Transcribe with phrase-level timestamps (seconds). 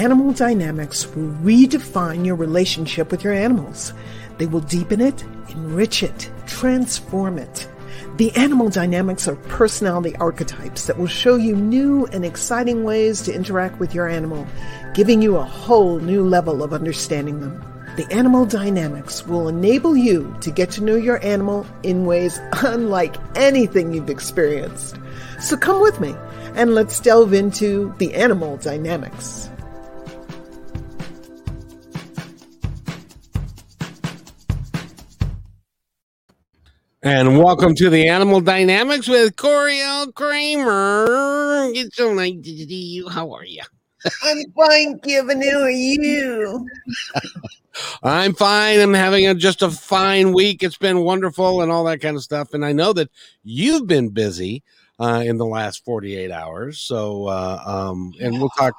[0.00, 3.92] animal dynamics will redefine your relationship with your animals.
[4.38, 7.68] They will deepen it, enrich it, transform it.
[8.16, 13.34] The animal dynamics are personality archetypes that will show you new and exciting ways to
[13.34, 14.46] interact with your animal,
[14.94, 17.62] giving you a whole new level of understanding them.
[17.96, 23.16] The animal dynamics will enable you to get to know your animal in ways unlike
[23.34, 24.96] anything you've experienced.
[25.40, 26.14] So come with me
[26.54, 29.49] and let's delve into the animal dynamics.
[37.02, 40.12] And welcome to the Animal Dynamics with Corey L.
[40.12, 41.70] Kramer.
[41.72, 43.08] It's so nice to see you.
[43.08, 43.62] How are you?
[44.22, 45.40] I'm fine, Kevin.
[45.40, 46.68] How are you?
[48.02, 48.80] I'm fine.
[48.80, 50.62] I'm having a, just a fine week.
[50.62, 52.52] It's been wonderful and all that kind of stuff.
[52.52, 53.08] And I know that
[53.42, 54.62] you've been busy
[54.98, 56.80] uh, in the last 48 hours.
[56.80, 58.74] So, uh, um, and we'll talk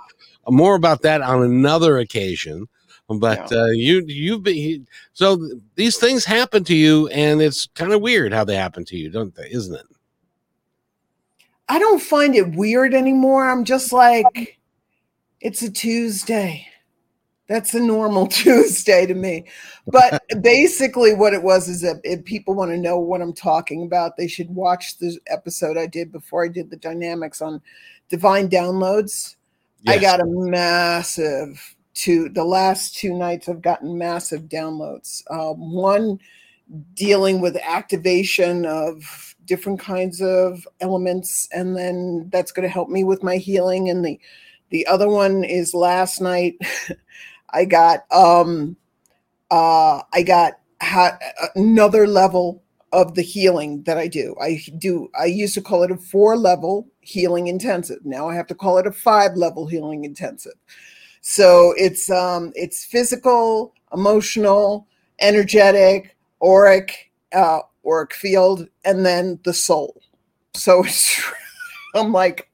[0.47, 2.67] more about that on another occasion.
[3.19, 8.01] But uh, you you've been so these things happen to you, and it's kind of
[8.01, 9.49] weird how they happen to you, don't they?
[9.51, 9.85] Isn't it?
[11.69, 13.49] I don't find it weird anymore.
[13.49, 14.59] I'm just like,
[15.39, 16.67] it's a Tuesday.
[17.47, 19.45] That's a normal Tuesday to me.
[19.87, 23.83] But basically, what it was is that if people want to know what I'm talking
[23.83, 27.61] about, they should watch the episode I did before I did the dynamics on
[28.09, 29.35] divine downloads.
[29.83, 29.97] Yes.
[29.97, 35.23] I got a massive two the last two nights i've gotten massive downloads.
[35.29, 36.19] Um, one
[36.93, 43.03] dealing with activation of different kinds of elements and then that's going to help me
[43.03, 44.19] with my healing and the
[44.69, 46.55] the other one is last night
[47.49, 48.75] i got um
[49.49, 51.17] uh i got ha-
[51.55, 54.35] another level of the healing that i do.
[54.41, 58.05] I do i used to call it a four level healing intensive.
[58.05, 60.53] Now i have to call it a five level healing intensive
[61.21, 64.87] so it's um, it's physical, emotional,
[65.19, 70.01] energetic, auric, uh, auric field, and then the soul.
[70.55, 71.23] So it's
[71.95, 72.49] I'm like,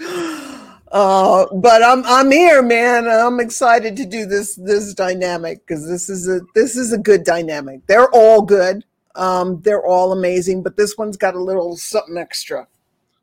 [0.00, 3.06] uh, but I'm I'm here, man.
[3.06, 7.24] I'm excited to do this this dynamic because this is a this is a good
[7.24, 7.86] dynamic.
[7.86, 8.84] They're all good.
[9.14, 12.66] Um, they're all amazing, but this one's got a little something extra.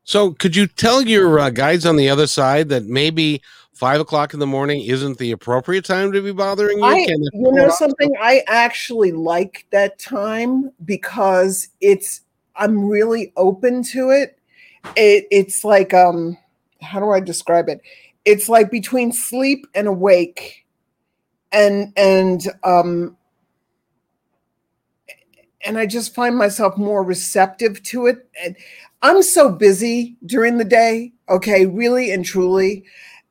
[0.03, 3.41] So, could you tell your uh, guides on the other side that maybe
[3.77, 6.85] five o'clock in the morning isn't the appropriate time to be bothering you?
[6.85, 8.11] I, you know something?
[8.19, 12.21] I actually like that time because it's
[12.55, 14.39] I'm really open to it.
[14.95, 16.37] It it's like um
[16.81, 17.81] how do I describe it?
[18.25, 20.66] It's like between sleep and awake
[21.51, 23.16] and and um
[25.66, 28.27] and I just find myself more receptive to it.
[28.43, 28.55] And
[29.03, 32.85] I'm so busy during the day, okay, really and truly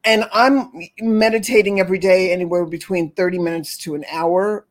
[0.06, 4.64] and I'm meditating every day, anywhere between 30 minutes to an hour.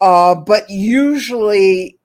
[0.00, 1.98] Uh, but usually,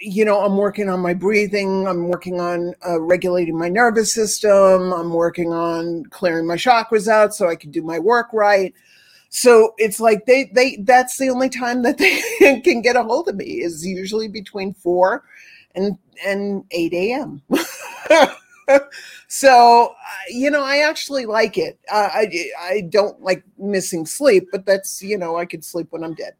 [0.00, 4.92] you know, I'm working on my breathing, I'm working on uh, regulating my nervous system,
[4.92, 8.72] I'm working on clearing my chakras out so I can do my work right.
[9.28, 11.98] So it's like they they that's the only time that
[12.40, 15.24] they can get a hold of me is usually between four
[15.74, 17.42] and and 8 a.m.
[19.28, 19.94] so
[20.28, 21.78] you know i actually like it.
[21.90, 26.04] Uh, i i don't like missing sleep but that's you know i could sleep when
[26.04, 26.34] i'm dead.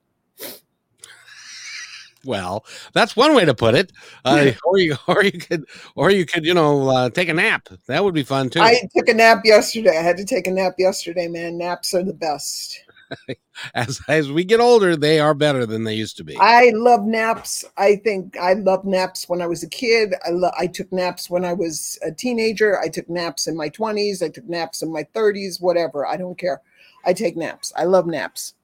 [2.25, 3.93] Well that's one way to put it.
[4.25, 5.65] Uh, or you or you could
[5.95, 7.69] or you could you know uh, take a nap.
[7.87, 8.61] That would be fun too.
[8.61, 9.97] I took a nap yesterday.
[9.97, 11.57] I had to take a nap yesterday man.
[11.57, 12.81] Naps are the best
[13.75, 16.37] as as we get older, they are better than they used to be.
[16.39, 17.65] I love naps.
[17.77, 20.15] I think I love naps when I was a kid.
[20.27, 22.79] I lo- I took naps when I was a teenager.
[22.79, 24.23] I took naps in my 20s.
[24.23, 26.07] I took naps in my 30s, whatever.
[26.07, 26.61] I don't care.
[27.05, 27.73] I take naps.
[27.77, 28.55] I love naps.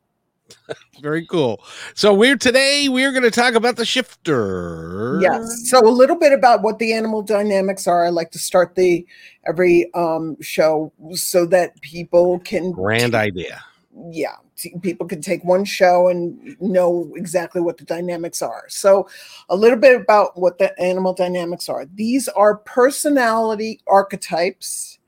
[1.01, 1.65] Very cool.
[1.95, 5.19] So we're today we're going to talk about the shifter.
[5.23, 5.71] Yes.
[5.71, 8.05] So a little bit about what the animal dynamics are.
[8.05, 9.07] I like to start the
[9.47, 13.63] every um show so that people can grand idea
[14.11, 14.37] yeah,
[14.81, 18.65] people can take one show and know exactly what the dynamics are.
[18.69, 19.09] So,
[19.49, 21.85] a little bit about what the animal dynamics are.
[21.95, 24.99] These are personality archetypes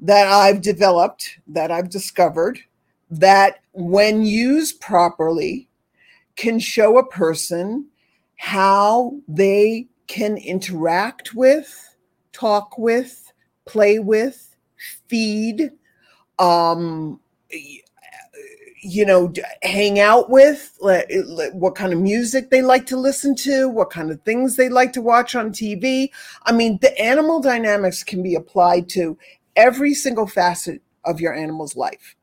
[0.00, 2.60] that I've developed, that I've discovered,
[3.10, 5.68] that when used properly,
[6.36, 7.86] can show a person
[8.36, 11.96] how they can interact with,
[12.32, 13.32] talk with,
[13.66, 14.56] play with,
[15.08, 15.70] feed,
[16.38, 17.20] um,
[18.82, 19.32] you know
[19.62, 20.76] hang out with
[21.52, 24.92] what kind of music they like to listen to what kind of things they like
[24.92, 26.08] to watch on tv
[26.44, 29.18] i mean the animal dynamics can be applied to
[29.56, 32.16] every single facet of your animal's life.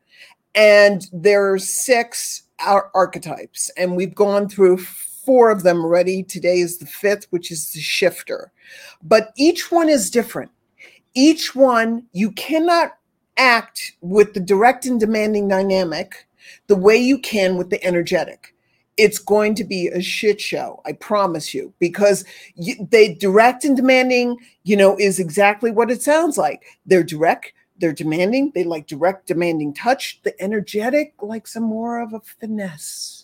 [0.55, 6.23] And there are six ar- archetypes, and we've gone through four of them already.
[6.23, 8.51] Today is the fifth, which is the shifter.
[9.03, 10.51] But each one is different.
[11.13, 12.97] Each one, you cannot
[13.37, 16.26] act with the direct and demanding dynamic
[16.67, 18.53] the way you can with the energetic.
[18.97, 23.77] It's going to be a shit show i promise you because you, they direct and
[23.77, 26.63] demanding you know is exactly what it sounds like.
[26.85, 32.13] They're direct they're demanding they like direct demanding touch the energetic likes a more of
[32.13, 33.16] a finesse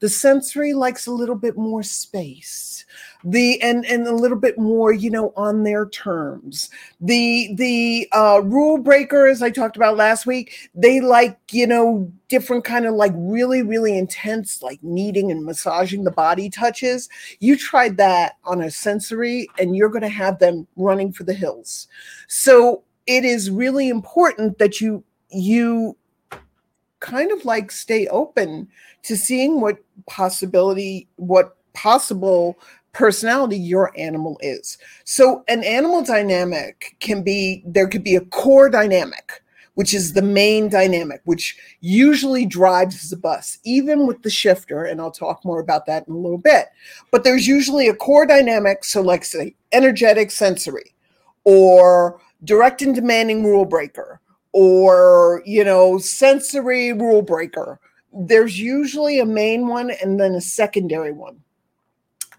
[0.00, 2.84] the sensory likes a little bit more space.
[3.24, 6.70] The and and a little bit more you know on their terms.
[7.00, 12.64] The the uh rule breakers i talked about last week they like you know different
[12.64, 17.08] kind of like really really intense like kneading and massaging the body touches.
[17.40, 21.34] You tried that on a sensory and you're going to have them running for the
[21.34, 21.88] hills.
[22.28, 25.96] So it is really important that you you
[27.00, 28.68] kind of like stay open
[29.04, 32.58] to seeing what possibility what possible
[32.92, 34.78] personality your animal is.
[35.04, 39.42] So an animal dynamic can be there could be a core dynamic,
[39.74, 44.84] which is the main dynamic, which usually drives the bus, even with the shifter.
[44.84, 46.66] And I'll talk more about that in a little bit.
[47.12, 48.84] But there's usually a core dynamic.
[48.84, 50.94] So, like, say, energetic sensory
[51.44, 54.20] or direct and demanding rule breaker
[54.52, 57.78] or, you know, sensory rule breaker.
[58.12, 61.40] There's usually a main one and then a secondary one.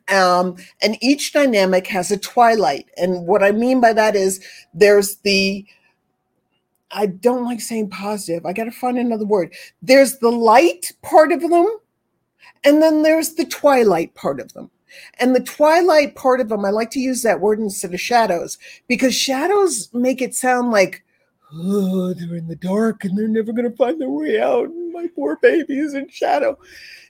[0.09, 2.89] Um, and each dynamic has a twilight.
[2.97, 4.43] And what I mean by that is
[4.73, 5.65] there's the,
[6.91, 8.45] I don't like saying positive.
[8.45, 9.53] I got to find another word.
[9.81, 11.67] There's the light part of them,
[12.63, 14.71] and then there's the twilight part of them.
[15.19, 18.57] And the twilight part of them, I like to use that word instead of shadows
[18.87, 21.03] because shadows make it sound like,
[21.53, 24.69] oh, they're in the dark and they're never going to find their way out.
[25.01, 26.57] My poor baby is in shadow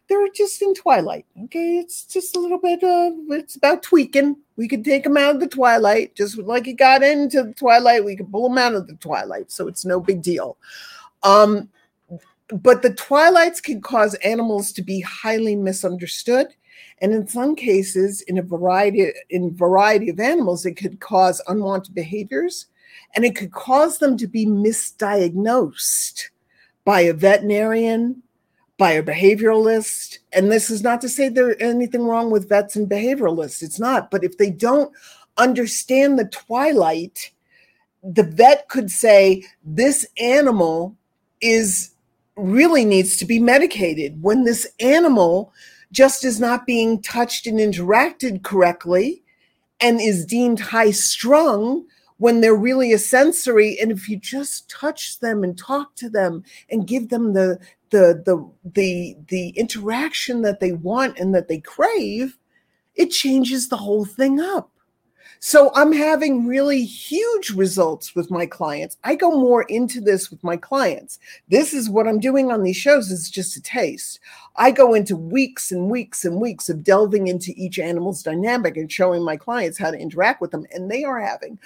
[0.10, 1.26] they're just in twilight.
[1.46, 4.36] Okay, it's just a little bit of it's about tweaking.
[4.58, 8.04] We could take them out of the twilight, just like he got into the twilight.
[8.04, 10.58] We could pull them out of the twilight, so it's no big deal.
[11.22, 11.70] Um,
[12.52, 16.48] but the twilights can cause animals to be highly misunderstood,
[17.02, 21.94] and in some cases, in a variety in variety of animals, it could cause unwanted
[21.94, 22.66] behaviors,
[23.16, 26.30] and it could cause them to be misdiagnosed
[26.86, 28.24] by a veterinarian
[28.80, 30.18] by a behavioralist.
[30.34, 33.62] And this is not to say there's anything wrong with vets and behavioralists.
[33.62, 34.10] It's not.
[34.10, 34.92] But if they don't
[35.38, 37.32] understand the twilight,
[38.02, 40.96] the vet could say this animal
[41.42, 41.92] is
[42.38, 45.54] really needs to be medicated when this animal
[45.92, 49.22] just is not being touched and interacted correctly
[49.82, 51.86] and is deemed high strung
[52.20, 56.44] when they're really a sensory and if you just touch them and talk to them
[56.70, 57.58] and give them the
[57.90, 62.38] the the the the interaction that they want and that they crave
[62.96, 64.72] it changes the whole thing up.
[65.42, 68.98] So i'm having really huge results with my clients.
[69.06, 71.18] I go more into this with my clients.
[71.48, 74.20] This is what i'm doing on these shows is just a taste.
[74.58, 78.92] I go into weeks and weeks and weeks of delving into each animal's dynamic and
[78.92, 81.58] showing my clients how to interact with them and they are having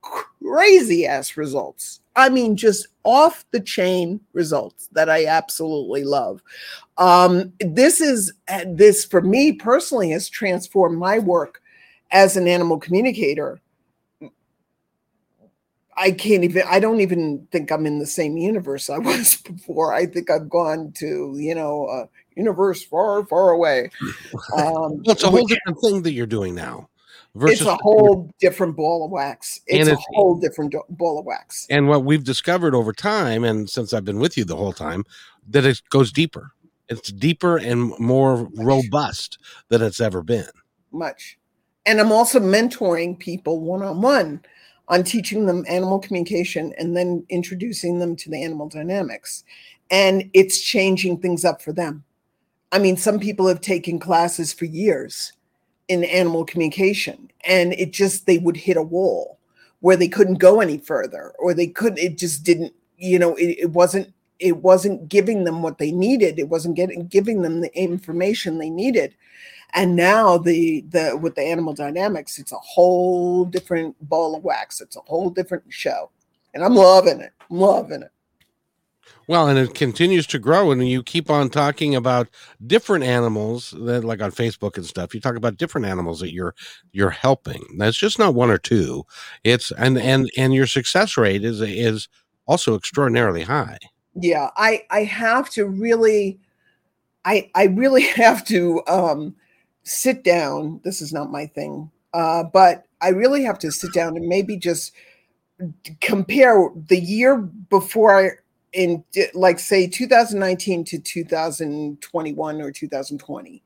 [0.00, 2.00] crazy ass results.
[2.16, 6.42] I mean, just off the chain results that I absolutely love.
[6.96, 8.32] Um, this is
[8.66, 11.62] this for me personally has transformed my work
[12.10, 13.60] as an animal communicator.
[15.96, 19.92] I can't even, I don't even think I'm in the same universe I was before.
[19.92, 23.90] I think I've gone to, you know, a universe far, far away.
[24.56, 26.88] Um, a whole different thing that you're doing now
[27.34, 29.60] it's a whole different ball of wax.
[29.66, 31.66] It's, it's a whole different ball of wax.
[31.70, 35.04] And what we've discovered over time, and since I've been with you the whole time,
[35.48, 36.52] that it goes deeper.
[36.88, 40.48] It's deeper and more robust than it's ever been.
[40.90, 41.38] Much.
[41.84, 44.40] And I'm also mentoring people one on one
[44.88, 49.44] on teaching them animal communication and then introducing them to the animal dynamics.
[49.90, 52.04] And it's changing things up for them.
[52.72, 55.32] I mean, some people have taken classes for years
[55.88, 59.38] in animal communication and it just they would hit a wall
[59.80, 63.56] where they couldn't go any further or they couldn't it just didn't you know it,
[63.58, 67.76] it wasn't it wasn't giving them what they needed it wasn't getting giving them the
[67.76, 69.14] information they needed.
[69.74, 74.80] And now the the with the animal dynamics it's a whole different ball of wax
[74.80, 76.10] it's a whole different show
[76.54, 78.10] and i'm loving it I'm loving it
[79.28, 82.28] well, and it continues to grow, and you keep on talking about
[82.66, 85.14] different animals that, like on Facebook and stuff.
[85.14, 86.54] You talk about different animals that you're
[86.92, 87.62] you're helping.
[87.76, 89.04] That's just not one or two.
[89.44, 92.08] It's and and and your success rate is is
[92.46, 93.76] also extraordinarily high.
[94.14, 96.40] Yeah, I I have to really
[97.26, 99.36] I I really have to um
[99.82, 100.80] sit down.
[100.84, 101.90] This is not my thing.
[102.14, 104.92] Uh but I really have to sit down and maybe just
[106.00, 108.30] compare the year before I
[108.72, 109.02] in
[109.34, 113.62] like say 2019 to 2021 or 2020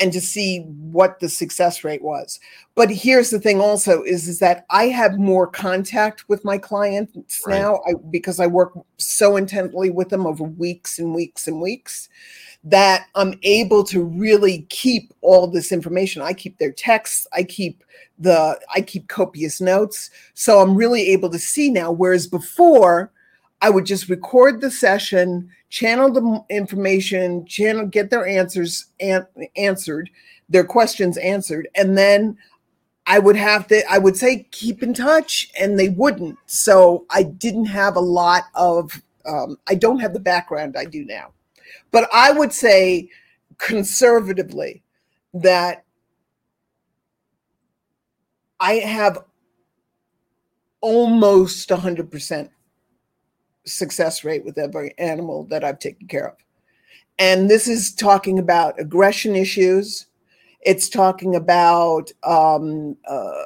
[0.00, 2.40] and to see what the success rate was.
[2.74, 7.42] But here's the thing also is is that i have more contact with my clients
[7.46, 7.60] right.
[7.60, 12.08] now I, because i work so intently with them over weeks and weeks and weeks
[12.64, 16.22] that i'm able to really keep all this information.
[16.22, 17.84] I keep their texts i keep
[18.18, 20.10] the i keep copious notes.
[20.34, 23.12] So i'm really able to see now whereas before
[23.60, 30.10] I would just record the session, channel the information, channel get their answers an- answered,
[30.48, 32.36] their questions answered, and then
[33.06, 36.38] I would have to I would say keep in touch, and they wouldn't.
[36.46, 41.04] So I didn't have a lot of um, I don't have the background I do
[41.04, 41.32] now,
[41.90, 43.08] but I would say
[43.58, 44.82] conservatively
[45.34, 45.84] that
[48.60, 49.24] I have
[50.80, 52.48] almost 100%
[53.66, 56.36] success rate with every animal that I've taken care of.
[57.18, 60.06] And this is talking about aggression issues.
[60.60, 63.44] It's talking about, um, uh,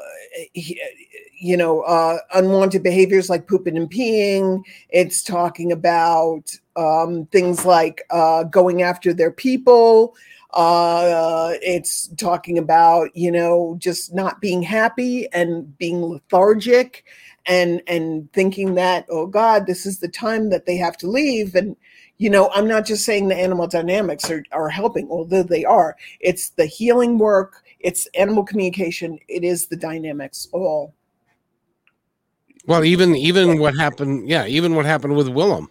[0.55, 4.63] you know, uh, unwanted behaviors like pooping and peeing.
[4.89, 10.17] It's talking about um, things like uh, going after their people.
[10.53, 17.05] Uh, it's talking about, you know, just not being happy and being lethargic
[17.51, 21.55] and and thinking that oh god this is the time that they have to leave.
[21.55, 21.77] And
[22.17, 25.97] you know i'm not just saying the animal dynamics are, are helping although they are.
[26.21, 27.63] It's the healing work.
[27.81, 29.19] It's animal communication.
[29.29, 30.95] It is the dynamics all.
[32.67, 35.71] Well even even what happened yeah even what happened with willem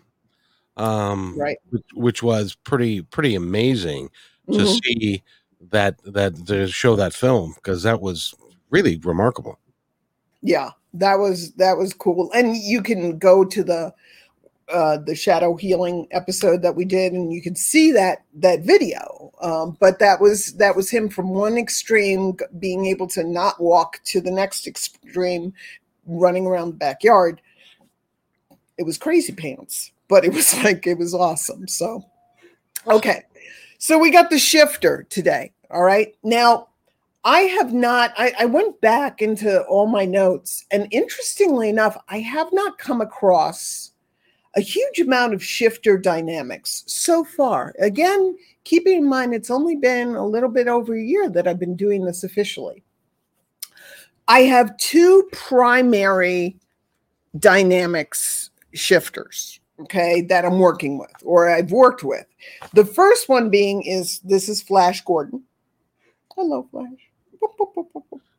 [0.75, 1.57] um right.
[1.69, 4.09] which, which was pretty pretty amazing
[4.47, 4.77] to mm-hmm.
[4.83, 5.23] see
[5.69, 8.33] that that to show that film because that was
[8.69, 9.59] really remarkable.
[10.41, 12.31] Yeah that was that was cool.
[12.33, 13.93] And you can go to the
[14.69, 19.31] uh, the shadow healing episode that we did and you can see that that video.
[19.41, 23.99] Um, but that was that was him from one extreme being able to not walk
[24.05, 25.53] to the next extreme
[26.05, 27.41] running around the backyard.
[28.77, 31.67] It was crazy pants but it was like it was awesome.
[31.69, 32.03] So
[32.85, 33.23] okay.
[33.77, 36.15] So we got the shifter today all right?
[36.23, 36.68] Now
[37.23, 42.19] I have not, I, I, went back into all my notes, and interestingly enough, I
[42.19, 43.91] have not come across
[44.55, 47.75] a huge amount of shifter dynamics so far.
[47.79, 51.59] Again, keeping in mind it's only been a little bit over a year that I've
[51.59, 52.83] been doing this officially.
[54.27, 56.57] I have two primary
[57.37, 62.25] dynamics shifters, okay, that I'm working with or I've worked with.
[62.73, 65.43] The first one being is this is Flash Gordon.
[66.35, 67.08] Hello, Flash.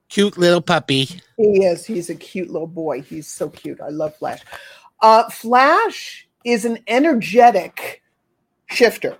[0.09, 1.09] Cute little puppy.
[1.37, 1.87] He is.
[1.87, 3.01] He's a cute little boy.
[3.03, 3.81] He's so cute.
[3.81, 4.41] I love Flash.
[5.01, 8.03] Uh, Flash is an energetic
[8.67, 9.17] shifter.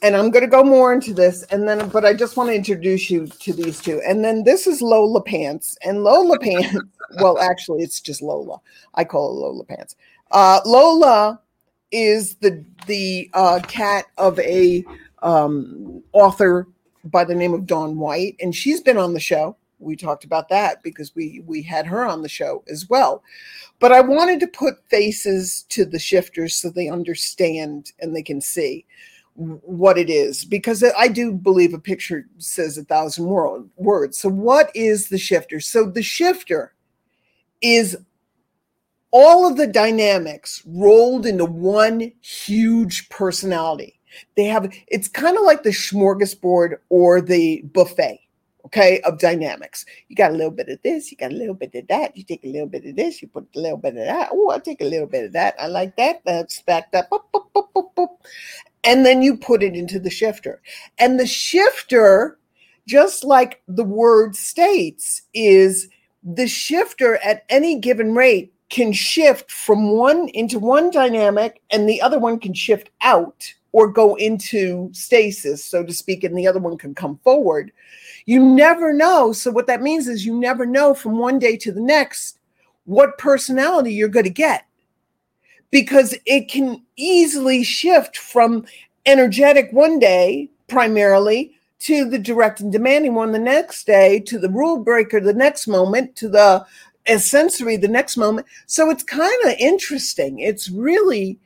[0.00, 1.42] And I'm going to go more into this.
[1.44, 4.00] And then, but I just want to introduce you to these two.
[4.06, 5.76] And then this is Lola Pants.
[5.82, 6.78] And Lola Pants,
[7.20, 8.60] well, actually, it's just Lola.
[8.94, 9.96] I call it Lola Pants.
[10.30, 11.40] Uh, Lola
[11.90, 14.84] is the the uh, cat of a
[15.22, 16.68] um, author
[17.10, 19.56] by the name of Dawn White, and she's been on the show.
[19.78, 23.22] We talked about that because we we had her on the show as well.
[23.78, 28.40] But I wanted to put faces to the shifters so they understand and they can
[28.40, 28.84] see
[29.34, 34.18] what it is because I do believe a picture says a thousand words.
[34.18, 35.60] So what is the shifter?
[35.60, 36.74] So the shifter
[37.62, 37.96] is
[39.12, 43.97] all of the dynamics rolled into one huge personality.
[44.36, 48.20] They have it's kind of like the smorgasbord or the buffet,
[48.66, 49.84] okay, of dynamics.
[50.08, 52.24] You got a little bit of this, you got a little bit of that, you
[52.24, 54.30] take a little bit of this, you put a little bit of that.
[54.32, 55.54] Oh, I'll take a little bit of that.
[55.58, 56.22] I like that.
[56.24, 57.10] That's stacked up.
[57.10, 58.08] Boop, boop, boop, boop.
[58.84, 60.62] And then you put it into the shifter.
[60.98, 62.38] And the shifter,
[62.86, 65.88] just like the word states, is
[66.22, 72.02] the shifter at any given rate can shift from one into one dynamic and the
[72.02, 76.60] other one can shift out or go into stasis, so to speak, and the other
[76.60, 77.70] one can come forward.
[78.26, 79.32] You never know.
[79.32, 82.38] So, what that means is you never know from one day to the next
[82.84, 84.64] what personality you're going to get
[85.70, 88.64] because it can easily shift from
[89.06, 94.48] energetic one day, primarily, to the direct and demanding one the next day, to the
[94.48, 96.64] rule breaker the next moment, to the
[97.08, 98.46] uh, sensory the next moment.
[98.66, 100.40] So it's kind of interesting.
[100.40, 101.38] It's really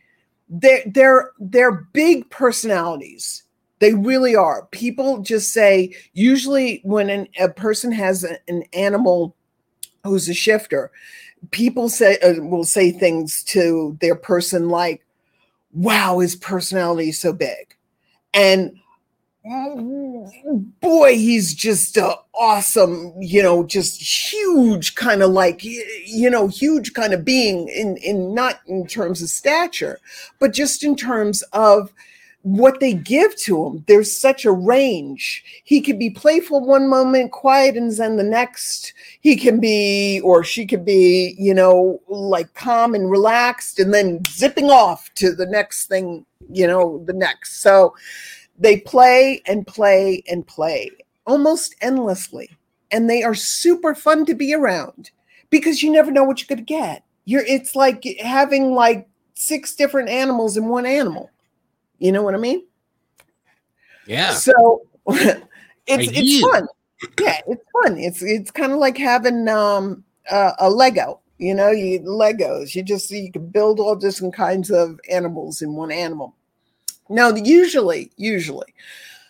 [0.52, 3.42] they're they're they're big personalities.
[3.78, 4.66] They really are.
[4.66, 9.34] People just say usually when an, a person has a, an animal
[10.04, 10.92] who's a shifter,
[11.50, 15.04] people say uh, will say things to their person like,
[15.72, 17.74] "Wow, his personality is so big,"
[18.34, 18.78] and
[19.44, 24.00] boy, he's just uh, awesome, you know, just
[24.32, 29.20] huge kind of like, you know, huge kind of being in, in not in terms
[29.20, 29.98] of stature,
[30.38, 31.92] but just in terms of
[32.42, 33.84] what they give to him.
[33.86, 35.44] There's such a range.
[35.64, 38.92] He could be playful one moment, quiet and zen the next.
[39.20, 44.22] He can be, or she could be, you know, like calm and relaxed and then
[44.28, 47.60] zipping off to the next thing, you know, the next.
[47.62, 47.94] So,
[48.58, 50.90] they play and play and play
[51.26, 52.50] almost endlessly.
[52.90, 55.10] And they are super fun to be around
[55.50, 57.04] because you never know what you're going to get.
[57.24, 61.30] You're it's like having like six different animals in one animal.
[61.98, 62.66] You know what I mean?
[64.06, 64.32] Yeah.
[64.34, 65.46] So it's
[65.86, 66.66] it's fun.
[67.20, 67.98] Yeah, it's fun.
[67.98, 71.20] It's it's kind of like having um uh, a Lego.
[71.38, 72.74] You know, you Legos.
[72.74, 76.34] You just you can build all different kinds of animals in one animal.
[77.12, 78.74] Now, usually, usually,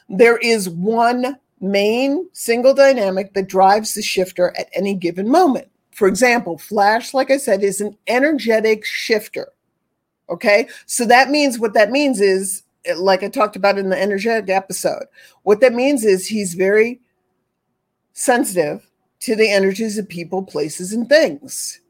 [0.09, 5.69] there is one main single dynamic that drives the shifter at any given moment.
[5.91, 9.53] For example, Flash, like I said, is an energetic shifter.
[10.31, 10.69] Okay.
[10.87, 12.63] So that means what that means is,
[12.97, 15.05] like I talked about in the energetic episode,
[15.43, 17.01] what that means is he's very
[18.13, 18.89] sensitive
[19.21, 21.81] to the energies of people, places, and things.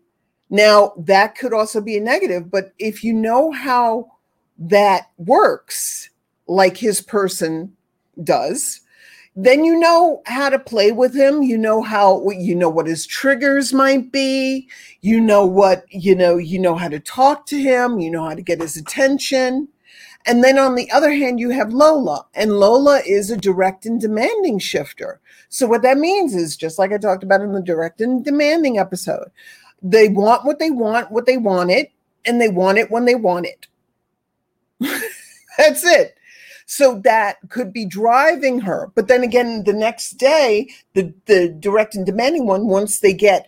[0.50, 4.11] Now, that could also be a negative, but if you know how
[4.58, 6.10] that works
[6.46, 7.76] like his person
[8.22, 8.80] does,
[9.34, 11.42] then you know how to play with him.
[11.42, 14.68] You know how you know what his triggers might be.
[15.00, 18.34] You know what, you know, you know how to talk to him, you know how
[18.34, 19.68] to get his attention.
[20.26, 24.00] And then on the other hand, you have Lola, and Lola is a direct and
[24.00, 25.20] demanding shifter.
[25.48, 28.78] So, what that means is just like I talked about in the direct and demanding
[28.78, 29.30] episode,
[29.82, 31.90] they want what they want, what they want it,
[32.24, 33.66] and they want it when they want it.
[35.58, 36.16] That's it.
[36.66, 38.90] So that could be driving her.
[38.94, 43.46] But then again, the next day, the, the direct and demanding one, once they get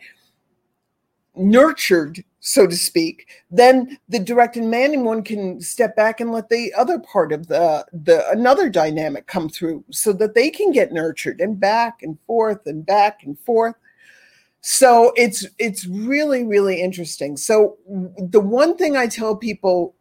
[1.37, 6.51] nurtured, so to speak, then the direct and demanding one can step back and let
[6.51, 10.92] the other part of the the another dynamic come through so that they can get
[10.92, 13.75] nurtured and back and forth and back and forth.
[14.61, 17.38] So it's it's really really interesting.
[17.38, 17.79] So
[18.18, 19.94] the one thing I tell people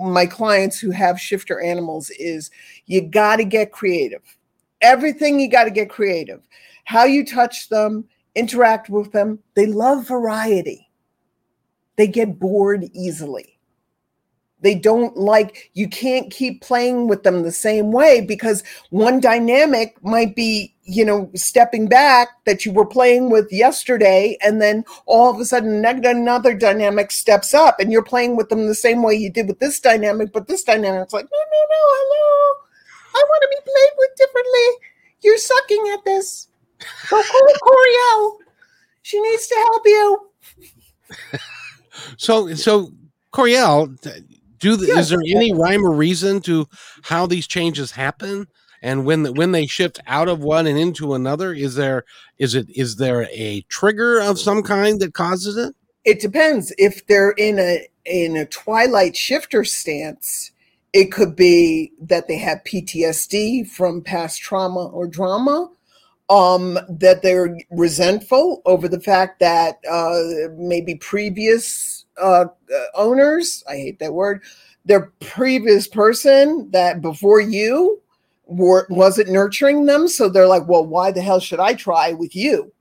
[0.00, 2.50] my clients who have shifter animals is
[2.86, 4.22] you got to get creative.
[4.80, 6.40] Everything you got to get creative.
[6.84, 9.38] How you touch them, interact with them.
[9.54, 10.88] They love variety.
[11.96, 13.58] They get bored easily.
[14.60, 20.02] They don't like, you can't keep playing with them the same way because one dynamic
[20.02, 24.36] might be, you know, stepping back that you were playing with yesterday.
[24.42, 28.66] And then all of a sudden another dynamic steps up and you're playing with them
[28.66, 30.32] the same way you did with this dynamic.
[30.32, 32.60] But this dynamic's like, no, no, no, hello.
[33.14, 34.88] I want to be played with differently.
[35.22, 36.48] You're sucking at this.
[37.08, 38.38] Go call Coriel.
[39.02, 40.30] She needs to help you.
[42.16, 42.92] so, so
[43.32, 43.96] Coriel,
[44.58, 46.66] do the, is there any rhyme or reason to
[47.02, 48.46] how these changes happen?
[48.82, 52.04] And when the, when they shift out of one and into another, is there
[52.38, 55.74] is it is there a trigger of some kind that causes it?
[56.04, 56.74] It depends.
[56.78, 60.50] If they're in a in a twilight shifter stance,
[60.92, 65.70] it could be that they have PTSD from past trauma or drama.
[66.30, 72.46] Um, that they're resentful over the fact that uh, maybe previous uh,
[72.94, 74.42] owners, I hate that word,
[74.86, 78.01] their previous person that before you
[78.46, 80.08] were, wasn't nurturing them.
[80.08, 82.72] So they're like, well, why the hell should I try with you?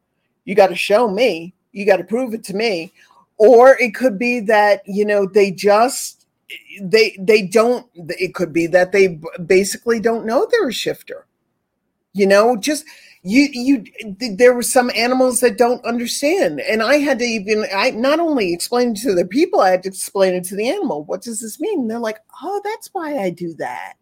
[0.46, 2.92] You got to show me, you got to prove it to me.
[3.38, 6.26] Or it could be that, you know, they just,
[6.82, 11.26] they, they don't, it could be that they basically don't know they're a shifter.
[12.14, 12.86] You know, just,
[13.24, 13.84] you you
[14.36, 18.52] there were some animals that don't understand and i had to even i not only
[18.52, 21.60] explain to the people i had to explain it to the animal what does this
[21.60, 23.94] mean and they're like oh that's why i do that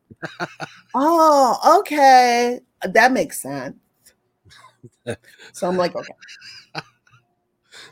[0.95, 3.75] oh okay that makes sense
[5.53, 6.13] so i'm like okay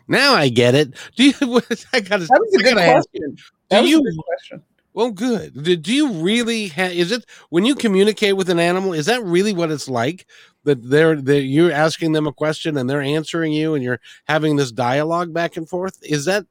[0.07, 1.33] now i get it do you
[1.93, 3.37] i gotta that was a good question
[3.69, 4.63] that do you question
[4.93, 5.63] well, good.
[5.63, 6.91] Do, do you really have?
[6.91, 8.93] Is it when you communicate with an animal?
[8.93, 10.25] Is that really what it's like?
[10.67, 14.57] that they're that you're asking them a question and they're answering you and you're having
[14.57, 15.97] this dialogue back and forth?
[16.03, 16.45] Is that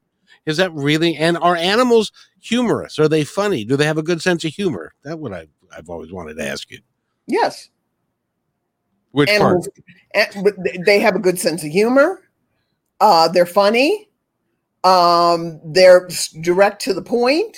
[0.45, 2.11] is that really and are animals
[2.41, 2.97] humorous?
[2.99, 3.63] Are they funny?
[3.63, 4.93] Do they have a good sense of humor?
[5.03, 6.79] That would I I've always wanted to ask you.
[7.27, 7.69] Yes.
[9.11, 9.67] Which Animals,
[10.13, 10.55] part?
[10.85, 12.29] they have a good sense of humor.
[12.99, 14.09] Uh, they're funny.
[14.83, 16.07] Um, they're
[16.41, 17.57] direct to the point.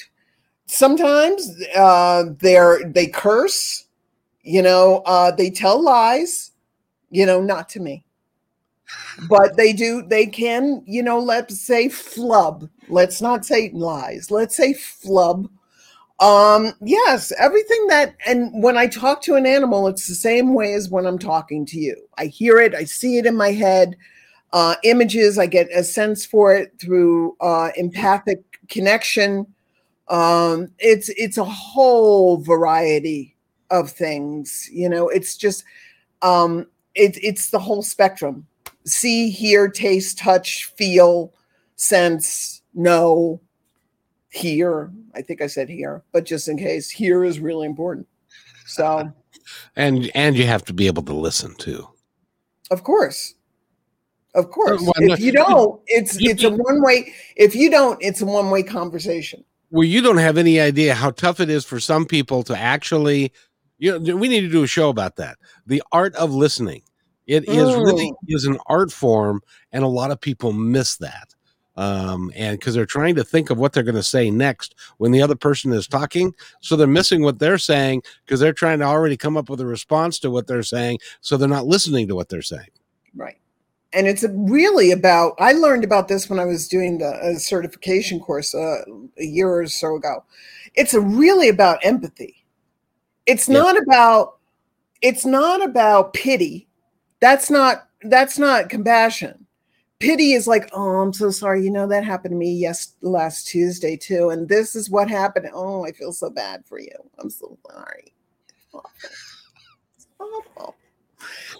[0.66, 3.86] Sometimes uh, they're they curse.
[4.44, 6.52] You know, uh, they tell lies.
[7.12, 8.04] You know, not to me,
[9.28, 10.04] but they do.
[10.04, 10.84] They can.
[10.86, 12.70] You know, let's say flub.
[12.88, 14.32] Let's not say lies.
[14.32, 15.50] Let's say flub.
[16.20, 20.74] Um, yes, everything that, and when I talk to an animal, it's the same way
[20.74, 21.96] as when I'm talking to you.
[22.18, 23.96] I hear it, I see it in my head,
[24.52, 29.46] uh, images, I get a sense for it through uh, empathic connection.
[30.10, 33.36] Um, it's it's a whole variety
[33.70, 35.08] of things, you know.
[35.10, 35.64] It's just
[36.22, 38.48] um, it, it's the whole spectrum:
[38.86, 41.32] see, hear, taste, touch, feel,
[41.76, 43.40] sense, know,
[44.32, 44.92] hear.
[45.16, 48.08] I think I said here, but just in case, here is really important.
[48.66, 49.12] So,
[49.76, 51.88] And and you have to be able to listen too.
[52.72, 53.34] of course,
[54.36, 57.14] of course, well, if you don't, it's you- it's a one way.
[57.36, 59.44] If you don't, it's a one way conversation.
[59.72, 63.32] Well, you don't have any idea how tough it is for some people to actually.
[63.82, 65.38] You know, we need to do a show about that.
[65.66, 66.82] The art of listening.
[67.28, 68.16] It is really Mm.
[68.28, 71.34] is an art form, and a lot of people miss that.
[71.80, 75.14] Um, and because they're trying to think of what they're going to say next when
[75.14, 78.86] the other person is talking, so they're missing what they're saying because they're trying to
[78.86, 82.16] already come up with a response to what they're saying, so they're not listening to
[82.16, 82.68] what they're saying.
[83.16, 83.38] Right.
[83.94, 88.20] And it's really about, I learned about this when I was doing the uh, certification
[88.20, 88.84] course uh,
[89.18, 90.26] a year or so ago.
[90.76, 92.44] It's a really about empathy.
[93.26, 93.60] It's Yeah.
[93.60, 94.38] not about,
[95.02, 96.68] it's not about pity.
[97.22, 99.46] That's not, that's not compassion.
[100.00, 101.64] Pity is like, oh, I'm so sorry.
[101.64, 104.30] You know, that happened to me yes last Tuesday too.
[104.30, 105.50] And this is what happened.
[105.54, 106.96] Oh, I feel so bad for you.
[107.20, 108.14] I'm so sorry.
[109.96, 110.76] It's awful.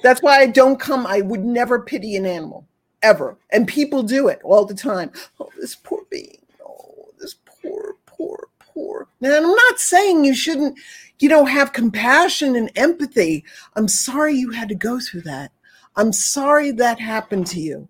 [0.04, 1.06] That's why I don't come.
[1.06, 2.66] I would never pity an animal
[3.02, 3.38] ever.
[3.52, 5.12] And people do it all the time.
[5.40, 6.40] Oh, this poor being.
[6.66, 9.08] Oh, this poor, poor, poor.
[9.20, 10.80] Now, I'm not saying you shouldn't,
[11.20, 13.44] you know, have compassion and empathy.
[13.76, 15.52] I'm sorry you had to go through that.
[15.98, 17.90] I'm sorry that happened to you.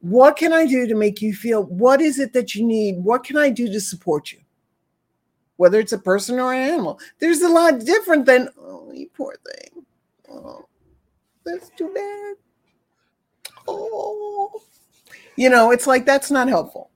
[0.00, 1.64] What can I do to make you feel?
[1.64, 2.98] What is it that you need?
[2.98, 4.40] What can I do to support you?
[5.56, 9.36] Whether it's a person or an animal, there's a lot different than, oh, you poor
[9.46, 9.84] thing.
[10.28, 10.66] Oh,
[11.44, 12.34] that's too bad.
[13.68, 14.60] Oh,
[15.36, 16.90] you know, it's like that's not helpful.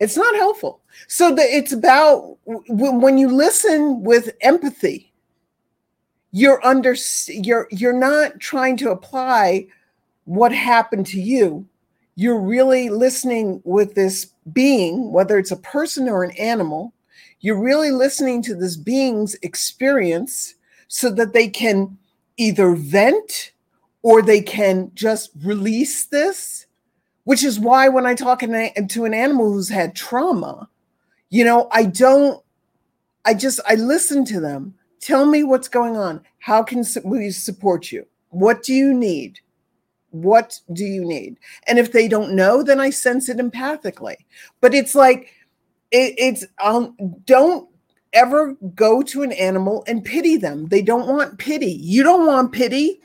[0.00, 0.80] It's not helpful.
[1.06, 5.12] So that it's about when you listen with empathy,
[6.32, 6.96] you're under
[7.28, 9.66] you're you're not trying to apply
[10.24, 11.68] what happened to you.
[12.14, 16.92] You're really listening with this being, whether it's a person or an animal.
[17.40, 20.54] You're really listening to this being's experience
[20.88, 21.96] so that they can
[22.36, 23.52] either vent
[24.02, 26.66] or they can just release this,
[27.24, 30.68] which is why when I talk to an animal who's had trauma,
[31.30, 32.42] you know, I don't,
[33.24, 34.74] I just, I listen to them.
[35.00, 36.20] Tell me what's going on.
[36.40, 38.06] How can we support you?
[38.30, 39.40] What do you need?
[40.12, 41.38] What do you need?
[41.66, 44.16] And if they don't know, then I sense it empathically.
[44.60, 45.34] But it's like,
[45.90, 46.96] it, it's, um,
[47.26, 47.68] don't
[48.12, 50.68] ever go to an animal and pity them.
[50.68, 51.72] They don't want pity.
[51.72, 53.00] You don't want pity.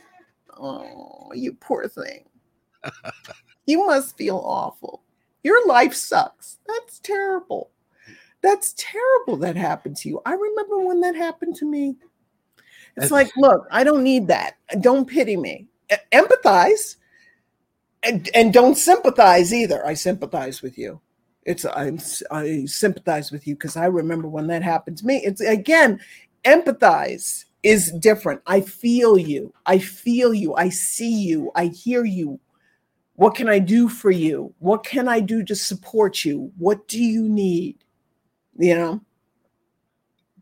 [0.59, 2.25] Oh, you poor thing.
[3.65, 5.03] you must feel awful.
[5.43, 6.57] Your life sucks.
[6.67, 7.71] That's terrible.
[8.41, 10.21] That's terrible that happened to you.
[10.25, 11.95] I remember when that happened to me.
[12.97, 14.57] It's like, look, I don't need that.
[14.81, 15.67] Don't pity me.
[16.11, 16.97] Empathize
[18.03, 19.85] and, and don't sympathize either.
[19.85, 21.01] I sympathize with you.
[21.43, 25.21] It's I'm I sympathize with you because I remember when that happened to me.
[25.23, 25.99] It's again,
[26.43, 28.41] empathize is different.
[28.47, 29.53] I feel you.
[29.65, 30.55] I feel you.
[30.55, 31.51] I see you.
[31.55, 32.39] I hear you.
[33.15, 34.53] What can I do for you?
[34.59, 36.51] What can I do to support you?
[36.57, 37.83] What do you need?
[38.57, 39.01] You know?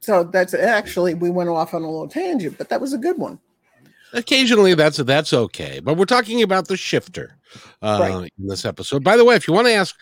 [0.01, 3.17] So that's actually we went off on a little tangent, but that was a good
[3.17, 3.39] one.
[4.13, 5.79] Occasionally, that's that's okay.
[5.83, 7.37] But we're talking about the shifter
[7.81, 8.33] uh, Right.
[8.39, 9.03] in this episode.
[9.03, 9.95] By the way, if you want to ask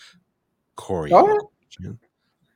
[0.75, 1.41] Corey, Go a ahead.
[1.61, 1.99] question,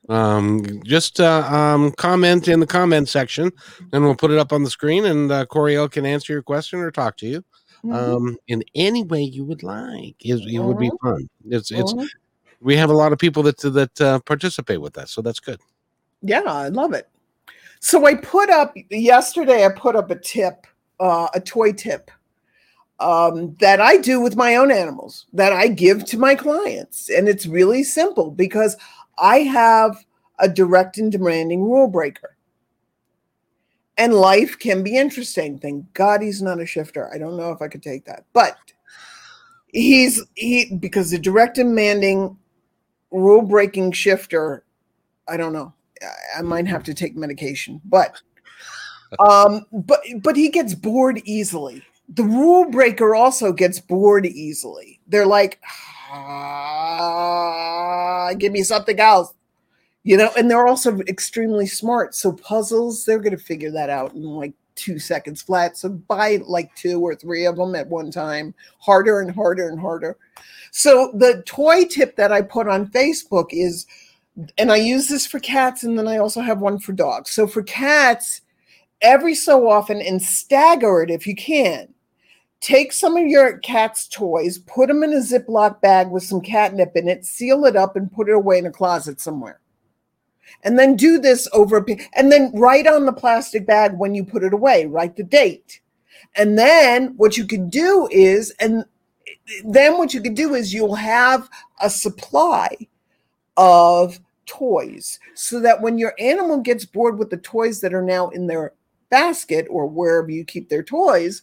[0.10, 3.52] um, just uh, um, comment in the comment section,
[3.92, 6.80] and we'll put it up on the screen, and uh, Coriel can answer your question
[6.80, 7.44] or talk to you
[7.84, 7.94] Mhm.
[7.94, 10.16] um, in any way you would like.
[10.20, 11.28] It, it would be fun.
[11.50, 11.94] It's it's
[12.60, 15.60] we have a lot of people that that uh, participate with us, so that's good.
[16.22, 17.08] Yeah, I love it.
[17.80, 19.64] So I put up yesterday.
[19.66, 20.66] I put up a tip,
[21.00, 22.12] uh, a toy tip
[23.00, 27.10] um, that I do with my own animals that I give to my clients.
[27.10, 28.76] And it's really simple because
[29.18, 30.06] I have
[30.40, 32.36] a direct and demanding rule breaker.
[33.98, 35.58] And life can be interesting.
[35.58, 37.12] Thank God he's not a shifter.
[37.12, 38.58] I don't know if I could take that, but
[39.70, 42.38] he's he because the direct and demanding
[43.10, 44.64] rule breaking shifter,
[45.28, 45.74] I don't know.
[46.38, 48.22] I might have to take medication, but
[49.20, 55.00] um, but but he gets bored easily the rule breaker also gets bored easily.
[55.08, 55.60] They're like,
[56.12, 57.14] ah,
[58.38, 59.34] give me something else,
[60.04, 62.16] you know, and they're also extremely smart.
[62.16, 65.76] So puzzles, they're going to figure that out in like two seconds flat.
[65.76, 69.80] So buy like two or three of them at one time, harder and harder and
[69.80, 70.16] harder.
[70.72, 73.86] So the toy tip that I put on Facebook is,
[74.58, 77.32] and I use this for cats, and then I also have one for dogs.
[77.32, 78.42] So for cats,
[79.02, 81.94] every so often and stagger it if you can
[82.60, 86.96] take some of your cat's toys, put them in a Ziploc bag with some catnip
[86.96, 89.60] in it, seal it up, and put it away in a closet somewhere.
[90.64, 94.44] And then do this over, and then write on the plastic bag when you put
[94.44, 95.82] it away, write the date.
[96.36, 98.86] And then what you can do is, and
[99.66, 101.50] then what you can do is you'll have
[101.82, 102.76] a supply
[103.56, 108.30] of toys so that when your animal gets bored with the toys that are now
[108.30, 108.74] in their
[109.10, 111.42] basket or wherever you keep their toys,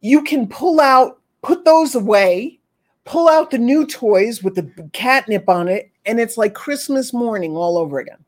[0.00, 2.60] you can pull out, put those away,
[3.04, 7.56] pull out the new toys with the catnip on it, and it's like Christmas morning
[7.56, 8.24] all over again.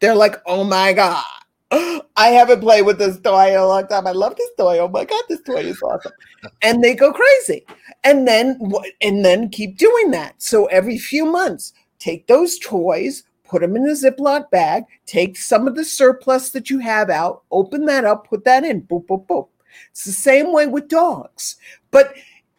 [0.00, 1.24] They're like, oh my God,
[2.16, 4.06] I haven't played with this toy in a long time.
[4.06, 4.78] I love this toy.
[4.78, 6.12] Oh my God, this toy is awesome.
[6.62, 7.64] and they go crazy.
[8.04, 8.60] And then
[9.00, 10.40] and then keep doing that.
[10.42, 15.68] So every few months, take those toys, put them in a Ziploc bag, take some
[15.68, 19.26] of the surplus that you have out, open that up, put that in, boop, boop,
[19.26, 19.48] boop.
[19.90, 21.56] It's the same way with dogs.
[21.90, 22.14] But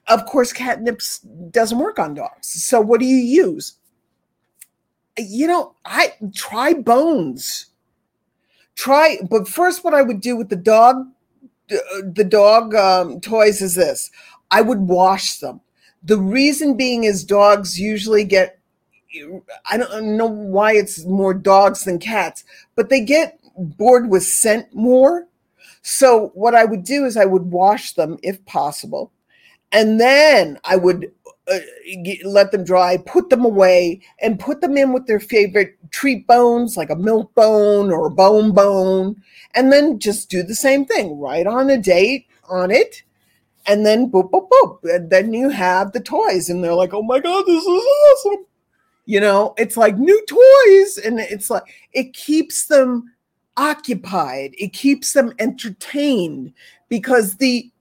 [0.08, 1.02] of course, catnip
[1.52, 2.48] doesn't work on dogs.
[2.48, 3.78] So what do you use?
[5.18, 7.68] You know, I try bones.
[8.76, 10.98] Try, but first, what I would do with the dog,
[11.70, 14.12] the dog um, toys is this:
[14.52, 15.62] I would wash them.
[16.04, 18.60] The reason being is dogs usually get
[19.70, 22.44] I don't know why it's more dogs than cats,
[22.76, 25.28] but they get bored with scent more.
[25.82, 29.12] So what I would do is I would wash them if possible,
[29.72, 31.12] and then I would
[31.48, 31.60] uh,
[32.24, 36.76] let them dry, put them away, and put them in with their favorite treat bones,
[36.76, 39.22] like a milk bone or a bone bone,
[39.54, 41.20] and then just do the same thing.
[41.20, 43.04] Write on a date on it,
[43.68, 44.80] and then boop boop boop.
[44.84, 48.46] And then you have the toys, and they're like, "Oh my god, this is awesome!"
[49.06, 51.64] You know, it's like new toys, and it's like
[51.94, 53.12] it keeps them
[53.58, 56.54] occupied it keeps them entertained
[56.90, 57.72] because the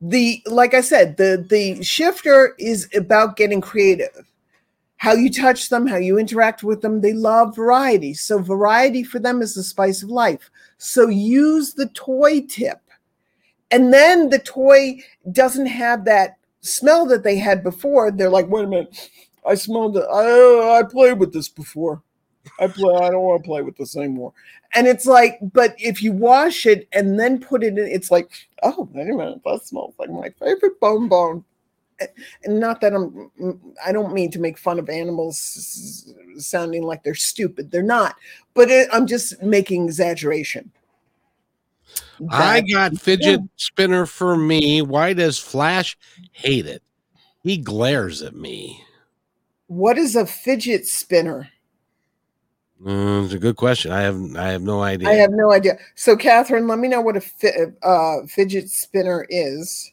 [0.00, 4.26] the like i said the the shifter is about getting creative.
[4.96, 8.14] How you touch them how you interact with them they love variety.
[8.14, 10.50] So variety for them is the spice of life.
[10.78, 12.80] So use the toy tip.
[13.70, 14.98] And then the toy
[15.30, 18.10] doesn't have that smell that they had before.
[18.10, 19.10] They're like wait a minute
[19.46, 22.02] i smelled it i, I played with this before
[22.58, 22.94] I play.
[22.94, 24.32] I don't want to play with this anymore.
[24.74, 28.30] And it's like, but if you wash it and then put it in, it's like,
[28.62, 31.44] oh, wait a minute, that smells like my favorite bone bone.
[32.00, 32.06] Eh,
[32.44, 37.02] and not that I'm, mm, I don't mean to make fun of animals sounding like
[37.02, 37.70] they're stupid.
[37.70, 38.16] They're not.
[38.54, 40.72] But it, I'm just making exaggeration.
[42.20, 43.46] That, I got fidget yeah.
[43.56, 44.80] spinner for me.
[44.80, 45.98] Why does Flash
[46.32, 46.82] hate it?
[47.42, 48.82] He glares at me.
[49.72, 51.48] What is a fidget spinner?
[52.84, 53.90] Mm, it's a good question.
[53.90, 55.08] I have I have no idea.
[55.08, 55.78] I have no idea.
[55.94, 59.90] So, Catherine, let me know what a fi- uh, fidget spinner is,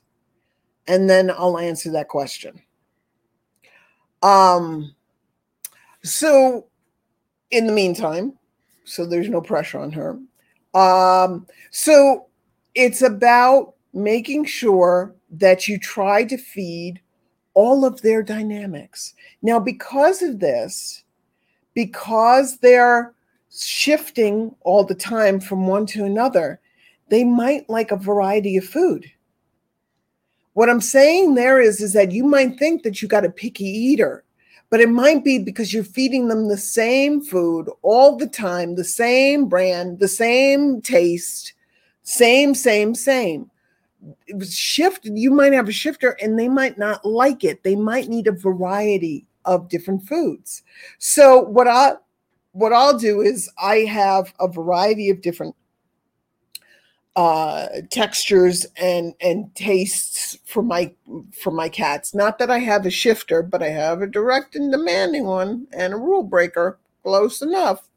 [0.86, 2.62] and then I'll answer that question.
[4.22, 4.94] Um.
[6.04, 6.68] So,
[7.52, 8.34] in the meantime,
[8.84, 10.20] so there's no pressure on her.
[10.74, 11.48] Um.
[11.72, 12.28] So,
[12.76, 17.00] it's about making sure that you try to feed
[17.60, 19.14] all of their dynamics.
[19.42, 21.04] Now, because of this
[21.74, 23.14] because they're
[23.52, 26.62] shifting all the time from one to another,
[27.10, 29.06] they might like a variety of food.
[30.54, 33.66] What I'm saying there is, is that you might think that you got a picky
[33.66, 34.24] eater,
[34.70, 38.86] but it might be because you're feeding them the same food all the time, the
[38.86, 41.52] same brand, the same taste,
[42.04, 43.52] same, same, same.
[44.28, 47.64] It was shift, you might have a shifter and they might not like it.
[47.64, 50.64] They might need a variety of different foods.
[51.00, 51.94] So what I
[52.54, 55.56] what I'll do is I have a variety of different
[57.16, 60.94] uh, textures and and tastes for my
[61.32, 62.16] for my cats.
[62.16, 65.94] Not that I have a shifter, but I have a direct and demanding one and
[65.94, 67.90] a rule breaker, close enough.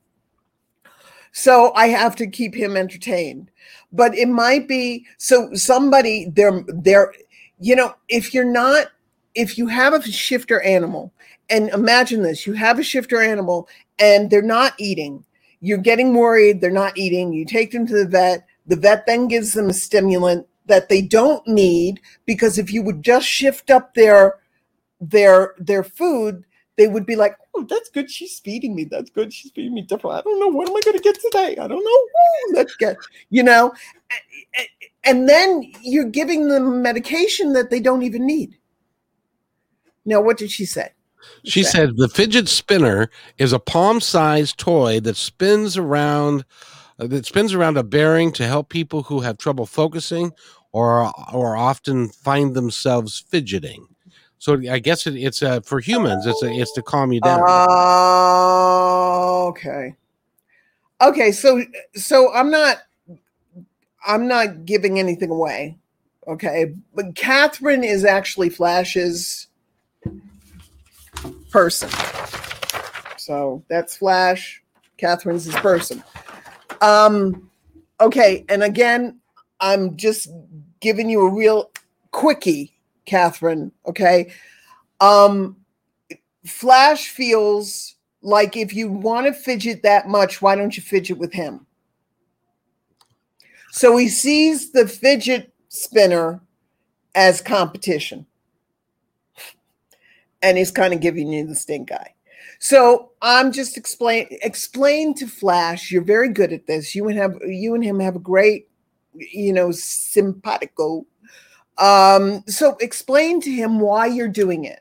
[1.32, 3.50] So I have to keep him entertained.
[3.92, 7.12] But it might be so somebody they're they're
[7.58, 8.88] you know if you're not
[9.34, 11.12] if you have a shifter animal
[11.50, 15.24] and imagine this you have a shifter animal and they're not eating
[15.60, 19.28] you're getting worried they're not eating you take them to the vet the vet then
[19.28, 23.94] gives them a stimulant that they don't need because if you would just shift up
[23.94, 24.38] their
[25.02, 26.44] their their food,
[26.76, 28.10] they would be like, "Oh, that's good.
[28.10, 28.84] She's feeding me.
[28.84, 29.32] That's good.
[29.32, 30.16] She's feeding me different.
[30.16, 31.56] I don't know what am I going to get today.
[31.58, 32.54] I don't know.
[32.58, 32.96] let's get
[33.30, 33.72] you know."
[35.04, 38.56] And then you're giving them medication that they don't even need.
[40.04, 40.90] Now, what did she say?
[41.44, 43.08] She said the fidget spinner
[43.38, 46.44] is a palm-sized toy that spins around
[46.98, 50.32] uh, that spins around a bearing to help people who have trouble focusing
[50.72, 53.86] or or often find themselves fidgeting.
[54.42, 56.26] So I guess it, it's uh, for humans.
[56.26, 57.44] It's a, it's to calm you down.
[57.46, 57.60] Uh,
[59.50, 59.94] okay.
[61.00, 61.30] Okay.
[61.30, 61.62] So
[61.94, 62.78] so I'm not
[64.04, 65.78] I'm not giving anything away.
[66.26, 69.46] Okay, but Catherine is actually Flash's
[71.52, 71.88] person.
[73.18, 74.60] So that's Flash.
[74.98, 76.02] Catherine's his person.
[76.80, 77.48] Um,
[78.00, 79.20] okay, and again,
[79.60, 80.28] I'm just
[80.80, 81.70] giving you a real
[82.10, 82.71] quickie,
[83.04, 83.72] Catherine.
[83.86, 84.32] Okay.
[85.00, 85.56] Um,
[86.44, 91.32] Flash feels like if you want to fidget that much, why don't you fidget with
[91.32, 91.66] him?
[93.70, 96.40] So he sees the fidget spinner
[97.14, 98.26] as competition.
[100.42, 102.14] And he's kind of giving you the stink eye.
[102.58, 105.90] So I'm just explain explain to Flash.
[105.90, 106.94] You're very good at this.
[106.94, 108.68] You and have you and him have a great,
[109.14, 111.06] you know, simpatico.
[111.78, 114.80] Um, so explain to him why you're doing it.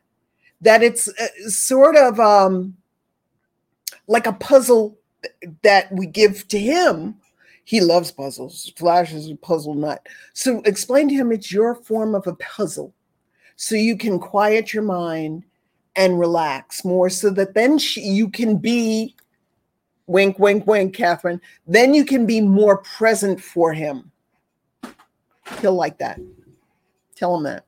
[0.62, 2.78] That it's uh, sort of um,
[4.08, 4.98] like a puzzle
[5.64, 7.16] that we give to him.
[7.64, 8.72] He loves puzzles.
[8.76, 10.06] Flash is a puzzle nut.
[10.34, 12.94] So explain to him it's your form of a puzzle,
[13.56, 15.46] so you can quiet your mind
[15.96, 19.16] and relax more so that then she, you can be
[20.08, 24.12] wink wink wink catherine then you can be more present for him
[25.60, 26.20] he'll like that
[27.22, 27.66] tell him that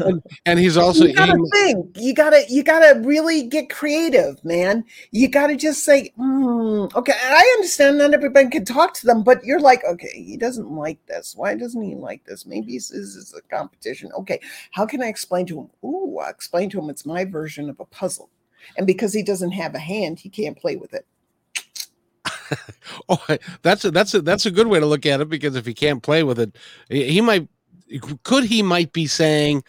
[0.00, 1.96] and, and, he's also you gotta think.
[1.96, 4.84] You gotta you gotta really get creative man.
[5.10, 9.42] You gotta just say mm, okay i understand not everybody can talk to them but
[9.44, 11.34] you're like okay he doesn't like this.
[11.36, 12.46] Why doesn't he like this?
[12.46, 14.12] Maybe this is a competition.
[14.12, 15.70] Okay how can i explain to him?
[15.84, 18.28] Ooh, i explain to him it's my version of a puzzle.
[18.76, 21.06] And because he doesn't have a hand he can't play with it
[23.08, 25.66] oh that's a that's a that's a good way to look at it because if
[25.66, 26.56] he can't play with it
[26.88, 27.48] he might
[28.22, 29.64] could he might be saying,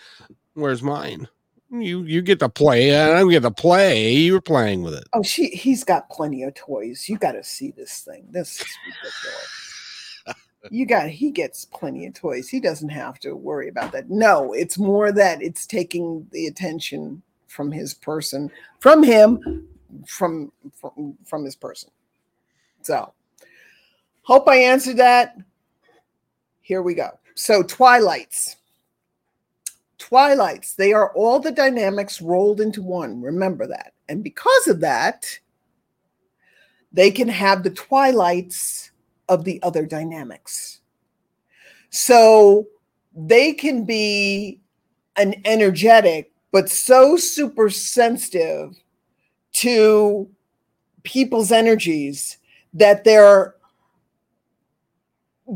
[0.54, 1.28] "Where's mine?
[1.72, 2.90] You you get to play.
[2.90, 4.14] and I don't get to play.
[4.14, 7.08] You're playing with it." Oh, she he's got plenty of toys.
[7.08, 8.26] You got to see this thing.
[8.30, 10.42] This is ridiculous.
[10.72, 12.50] you got he gets plenty of toys.
[12.50, 14.10] He doesn't have to worry about that.
[14.10, 19.68] No, it's more that it's taking the attention from his person, from him,
[20.08, 21.90] from from, from his person.
[22.82, 23.14] So,
[24.24, 25.38] hope I answered that.
[26.62, 27.10] Here we go.
[27.36, 28.56] So, twilights.
[29.98, 33.22] Twilights, they are all the dynamics rolled into one.
[33.22, 33.94] Remember that.
[34.08, 35.26] And because of that,
[36.92, 38.92] they can have the twilights
[39.28, 40.80] of the other dynamics.
[41.90, 42.68] So,
[43.16, 44.62] they can be
[45.16, 48.76] an energetic, but so super sensitive
[49.54, 50.30] to
[51.04, 52.39] people's energies
[52.74, 53.56] that they're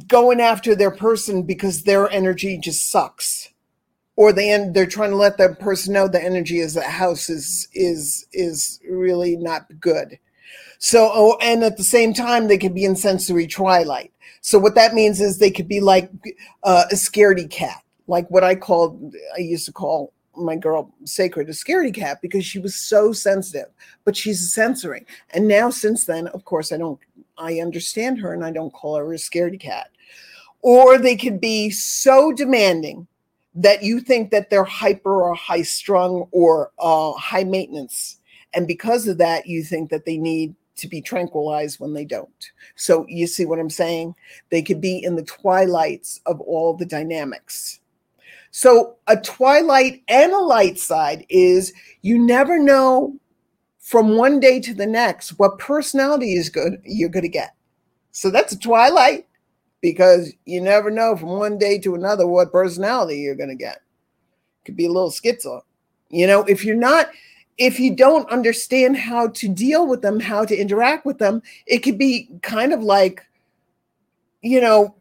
[0.08, 3.49] going after their person because their energy just sucks.
[4.15, 7.30] Or they end, they're trying to let that person know the energy is the house
[7.30, 10.20] is is is really not good.
[10.78, 14.11] So oh, and at the same time they could be in sensory twilight.
[14.41, 16.11] So what that means is they could be like
[16.64, 21.47] uh, a scaredy cat like what i called i used to call my girl sacred
[21.47, 23.67] a scaredy cat because she was so sensitive
[24.03, 26.99] but she's censoring and now since then of course i don't
[27.38, 29.89] I understand her and I don't call her a scaredy cat.
[30.61, 33.07] Or they could be so demanding
[33.55, 38.19] that you think that they're hyper or high strung or uh, high maintenance.
[38.53, 42.51] And because of that, you think that they need to be tranquilized when they don't.
[42.75, 44.15] So you see what I'm saying?
[44.49, 47.79] They could be in the twilights of all the dynamics.
[48.56, 51.74] So a twilight and a light side is
[52.04, 53.18] you never know
[53.80, 57.56] from one day to the next what personality is good you're going to get
[58.12, 59.28] So that's a twilight
[59.82, 63.82] because you never know from one day to another what personality you're going to get.
[64.66, 65.62] Could be a little schizo.
[66.10, 67.10] You know, if you're not,
[67.58, 71.80] if you don't understand how to deal with them, how to interact with them, it
[71.80, 73.26] could be kind of like,
[74.41, 74.95] you know,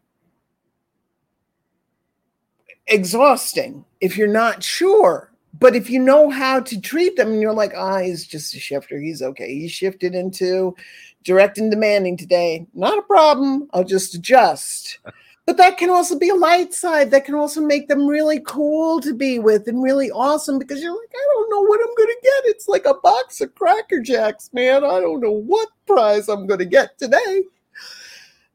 [2.87, 5.31] exhausting if you're not sure.
[5.59, 8.55] But if you know how to treat them and you're like, ah, oh, he's just
[8.55, 9.53] a shifter, he's okay.
[9.53, 10.75] He shifted into
[11.23, 12.65] direct and demanding today.
[12.73, 13.69] Not a problem.
[13.73, 14.99] I'll just adjust.
[15.45, 17.11] But that can also be a light side.
[17.11, 20.97] That can also make them really cool to be with and really awesome because you're
[20.97, 22.51] like, I don't know what I'm going to get.
[22.51, 24.85] It's like a box of Cracker Jacks, man.
[24.85, 27.43] I don't know what prize I'm going to get today.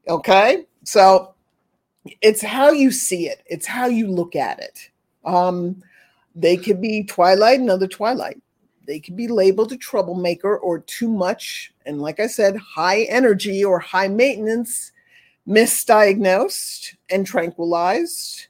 [0.07, 0.65] Okay.
[0.83, 1.35] So
[2.21, 4.89] it's how you see it, it's how you look at it.
[5.25, 5.83] Um,
[6.35, 8.41] they could be Twilight, another Twilight.
[8.87, 11.71] They could be labeled a troublemaker or too much.
[11.85, 14.91] And like I said, high energy or high maintenance,
[15.47, 18.47] misdiagnosed and tranquilized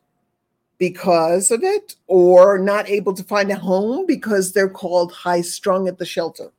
[0.77, 5.89] because of it, or not able to find a home because they're called high strung
[5.89, 6.51] at the shelter.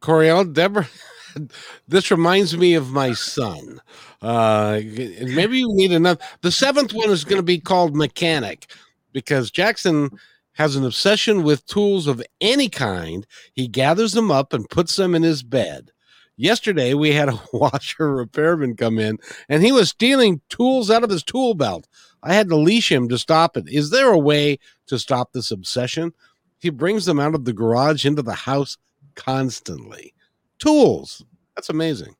[0.00, 0.88] Coriel, Deborah,
[1.88, 3.80] this reminds me of my son.
[4.22, 6.20] Uh, maybe you need another.
[6.42, 8.70] The seventh one is going to be called mechanic
[9.12, 10.10] because Jackson
[10.54, 13.26] has an obsession with tools of any kind.
[13.52, 15.90] He gathers them up and puts them in his bed.
[16.36, 19.18] Yesterday, we had a washer repairman come in
[19.48, 21.88] and he was stealing tools out of his tool belt.
[22.22, 23.68] I had to leash him to stop it.
[23.68, 26.12] Is there a way to stop this obsession?
[26.58, 28.76] He brings them out of the garage into the house
[29.14, 30.14] constantly.
[30.60, 31.24] Tools.
[31.56, 32.14] That's amazing.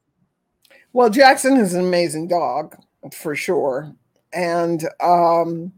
[0.92, 2.76] Well, Jackson is an amazing dog
[3.12, 3.94] for sure.
[4.32, 5.72] And, um,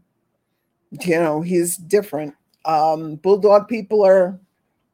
[1.01, 2.33] you know, he's different.
[2.65, 4.39] Um, bulldog people are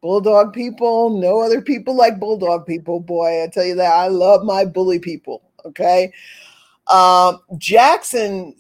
[0.01, 1.09] bulldog people.
[1.20, 2.99] No other people like bulldog people.
[2.99, 3.93] Boy, I tell you that.
[3.93, 5.43] I love my bully people.
[5.65, 6.11] Okay.
[6.88, 8.55] Um, Jackson,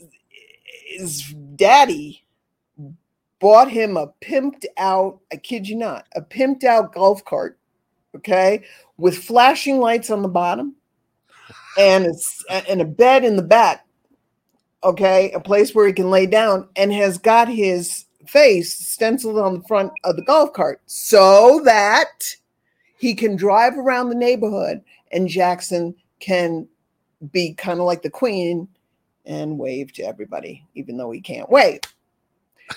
[0.85, 2.23] his daddy
[3.39, 7.57] bought him a pimped out, I kid you not, a pimped out golf cart.
[8.15, 8.63] Okay.
[8.99, 10.75] With flashing lights on the bottom
[11.77, 13.85] and it's and a bed in the back
[14.83, 15.31] okay?
[15.31, 19.67] A place where he can lay down and has got his face stenciled on the
[19.67, 22.35] front of the golf cart so that
[22.97, 24.81] he can drive around the neighborhood
[25.11, 26.67] and jackson can
[27.31, 28.67] be kind of like the queen
[29.25, 31.79] and wave to everybody even though he can't wave.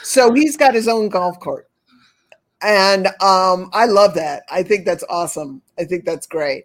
[0.02, 1.68] So he's got his own golf cart
[2.62, 6.64] and um, i love that i think that's awesome i think that's great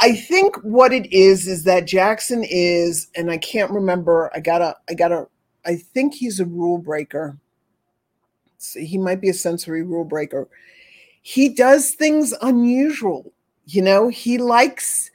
[0.00, 4.30] I think what it is is that Jackson is, and I can't remember.
[4.34, 5.26] I gotta, I gotta.
[5.66, 7.36] I think he's a rule breaker.
[8.58, 10.48] So he might be a sensory rule breaker.
[11.22, 13.32] He does things unusual.
[13.66, 15.10] You know, he likes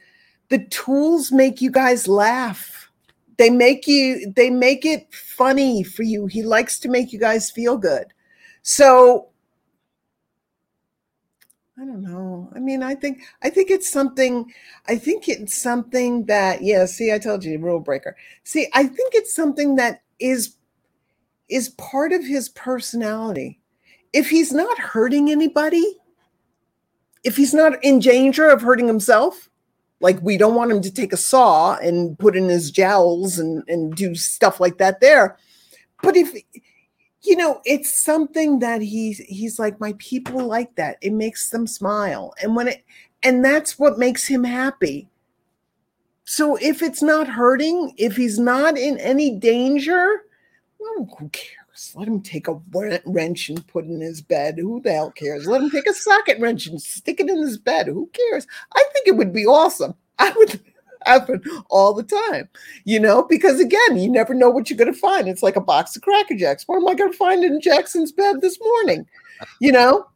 [0.50, 2.92] the tools make you guys laugh.
[3.38, 4.34] They make you.
[4.36, 6.28] They make it funny for you.
[6.28, 8.08] He likes to make you guys feel good.
[8.64, 9.30] So
[11.80, 12.52] I don't know.
[12.56, 14.54] I mean, I think I think it's something.
[14.88, 16.86] I think it's something that yeah.
[16.86, 18.16] See, I told you, rule breaker.
[18.44, 20.56] See, I think it's something that is
[21.50, 23.60] is part of his personality.
[24.14, 25.98] If he's not hurting anybody,
[27.24, 29.50] if he's not in danger of hurting himself,
[30.00, 33.64] like we don't want him to take a saw and put in his jowls and
[33.68, 35.38] and do stuff like that there.
[36.04, 36.36] But if
[37.24, 40.98] you know it's something that he's he's like my people like that.
[41.02, 42.34] It makes them smile.
[42.42, 42.84] And when it
[43.24, 45.08] and that's what makes him happy.
[46.26, 50.24] So if it's not hurting if he's not in any danger
[50.80, 51.94] well who cares?
[51.96, 52.60] Let him take a
[53.06, 54.58] wrench and put in his bed.
[54.60, 55.48] Who the hell cares?
[55.48, 57.88] Let him take a socket wrench and stick it in his bed.
[57.88, 58.46] Who cares?
[58.76, 59.96] I think it would be awesome.
[60.20, 60.62] I would
[61.08, 62.50] happen all the time,
[62.86, 65.28] you know, because again, you never know what you're going to find.
[65.28, 66.68] It's like a box of Cracker Jacks.
[66.68, 69.06] What am I going to find in Jackson's bed this morning?
[69.60, 70.08] You know?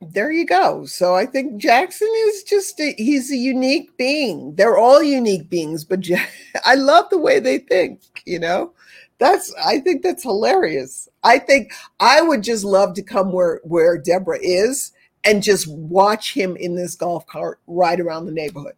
[0.00, 0.84] There you go.
[0.84, 4.54] So I think Jackson is just, a, he's a unique being.
[4.54, 6.06] They're all unique beings, but
[6.64, 8.72] I love the way they think, you know?
[9.18, 11.08] That's, I think that's hilarious.
[11.22, 14.92] I think I would just love to come where, where Deborah is
[15.24, 18.74] and just watch him in this golf cart ride around the neighborhood.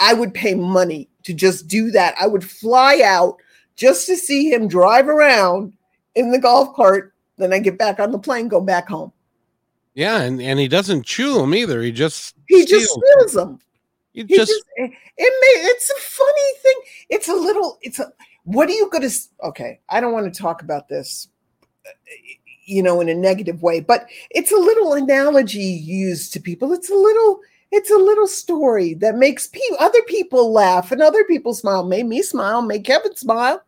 [0.00, 2.14] I would pay money to just do that.
[2.20, 3.36] I would fly out
[3.76, 5.72] just to see him drive around
[6.14, 7.14] in the golf cart.
[7.36, 9.12] Then I get back on the plane, go back home.
[9.94, 11.82] Yeah, and, and he doesn't chew them either.
[11.82, 12.82] He just he steals.
[12.82, 13.58] just steals them.
[14.12, 16.80] He, he just, just it, it may, it's a funny thing.
[17.10, 17.78] It's a little.
[17.82, 18.12] It's a.
[18.44, 19.14] What are you going to?
[19.42, 21.28] Okay, I don't want to talk about this
[22.68, 26.72] you know, in a negative way, but it's a little analogy used to people.
[26.72, 27.40] It's a little,
[27.70, 31.84] It's a little story that makes pe- other people laugh and other people smile.
[31.84, 33.62] Made me smile, made Kevin smile.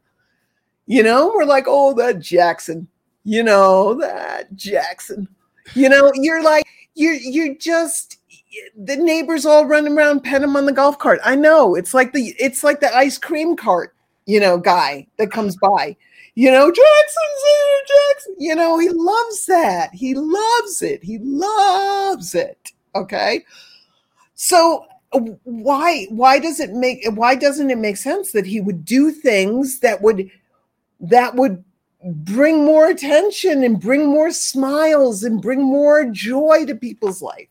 [0.86, 2.88] You know, we're like, oh, that Jackson.
[3.24, 5.28] You know, that Jackson.
[5.74, 8.18] You know, you're like, you're you're just
[8.76, 11.20] the neighbors all running around pet him on the golf cart.
[11.24, 13.94] I know it's like the it's like the ice cream cart,
[14.26, 15.96] you know, guy that comes by.
[16.41, 17.22] You know, Jackson,
[17.86, 18.34] Jackson.
[18.38, 19.91] You know, he loves that.
[19.93, 21.05] He loves it.
[21.05, 22.72] He loves it.
[22.95, 23.45] Okay.
[24.36, 24.86] So
[25.43, 29.80] why why does it make why doesn't it make sense that he would do things
[29.80, 30.30] that would
[31.01, 31.62] that would
[32.03, 37.49] bring more attention and bring more smiles and bring more joy to people's life?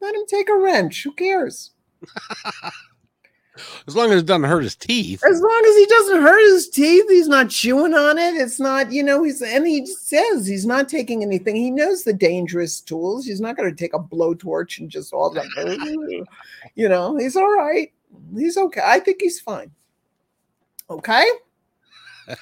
[0.00, 1.04] Let him take a wrench.
[1.04, 1.72] Who cares?
[3.86, 5.22] as long as it doesn't hurt his teeth.
[5.24, 8.34] As long as he doesn't hurt his teeth, he's not chewing on it.
[8.34, 11.56] It's not, you know, he's and he says he's not taking anything.
[11.56, 13.26] He knows the dangerous tools.
[13.26, 15.48] He's not going to take a blowtorch and just all like,
[16.74, 17.92] you know, he's all right.
[18.36, 18.82] He's okay.
[18.84, 19.70] I think he's fine.
[20.90, 21.26] Okay.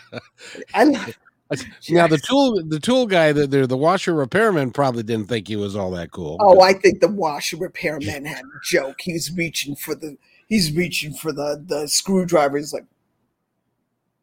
[0.74, 1.14] I,
[1.90, 5.56] now the tool the tool guy the, the the washer repairman probably didn't think he
[5.56, 6.38] was all that cool.
[6.40, 9.00] Oh, I think the washer repairman had a joke.
[9.00, 10.16] He's reaching for the
[10.52, 12.58] he's reaching for the the screwdriver.
[12.58, 12.84] He's like,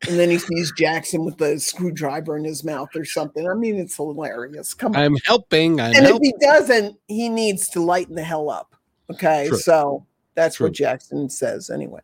[0.07, 3.49] and then he sees Jackson with the screwdriver in his mouth or something.
[3.49, 4.75] I mean, it's hilarious.
[4.75, 5.01] Come on.
[5.01, 5.81] I'm helping.
[5.81, 6.29] I'm and helping.
[6.29, 8.75] if he doesn't, he needs to lighten the hell up.
[9.11, 9.57] Okay, True.
[9.57, 10.05] so
[10.35, 10.67] that's True.
[10.67, 12.01] what Jackson says anyway.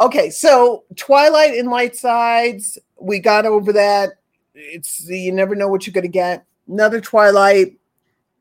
[0.00, 4.10] Okay, so Twilight and Light Sides, we got over that
[4.54, 6.44] it's you never know what you're going to get.
[6.68, 7.76] Another Twilight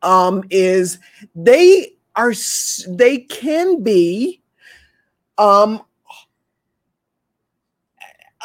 [0.03, 0.99] um, is
[1.33, 2.33] they are
[2.87, 4.40] they can be
[5.41, 5.81] um,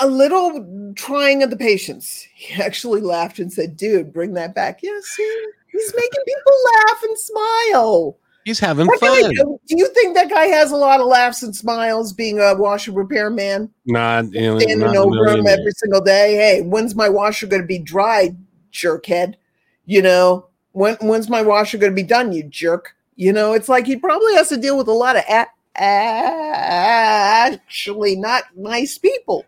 [0.00, 2.26] a little trying of the patience.
[2.36, 7.18] He actually laughed and said, "Dude, bring that back." See, he's making people laugh and
[7.18, 8.18] smile.
[8.44, 9.22] He's having that fun.
[9.22, 12.54] Guy, do you think that guy has a lot of laughs and smiles being a
[12.54, 13.68] washer repair man?
[13.86, 16.36] Not you know, standing not over him every single day.
[16.36, 18.36] Hey, when's my washer going to be dry,
[18.72, 19.34] jerkhead?
[19.86, 22.94] You know, when when's my washer going to be done, you jerk?
[23.16, 27.56] You know, it's like he probably has to deal with a lot of a- actually
[28.16, 29.44] not nice people.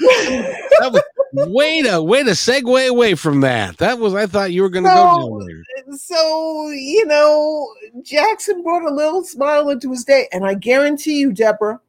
[0.00, 1.02] that was
[1.48, 3.78] way to way to segue away from that.
[3.78, 5.62] That was I thought you were going to so, go there.
[5.96, 7.68] So you know,
[8.02, 11.80] Jackson brought a little smile into his day, and I guarantee you, Deborah,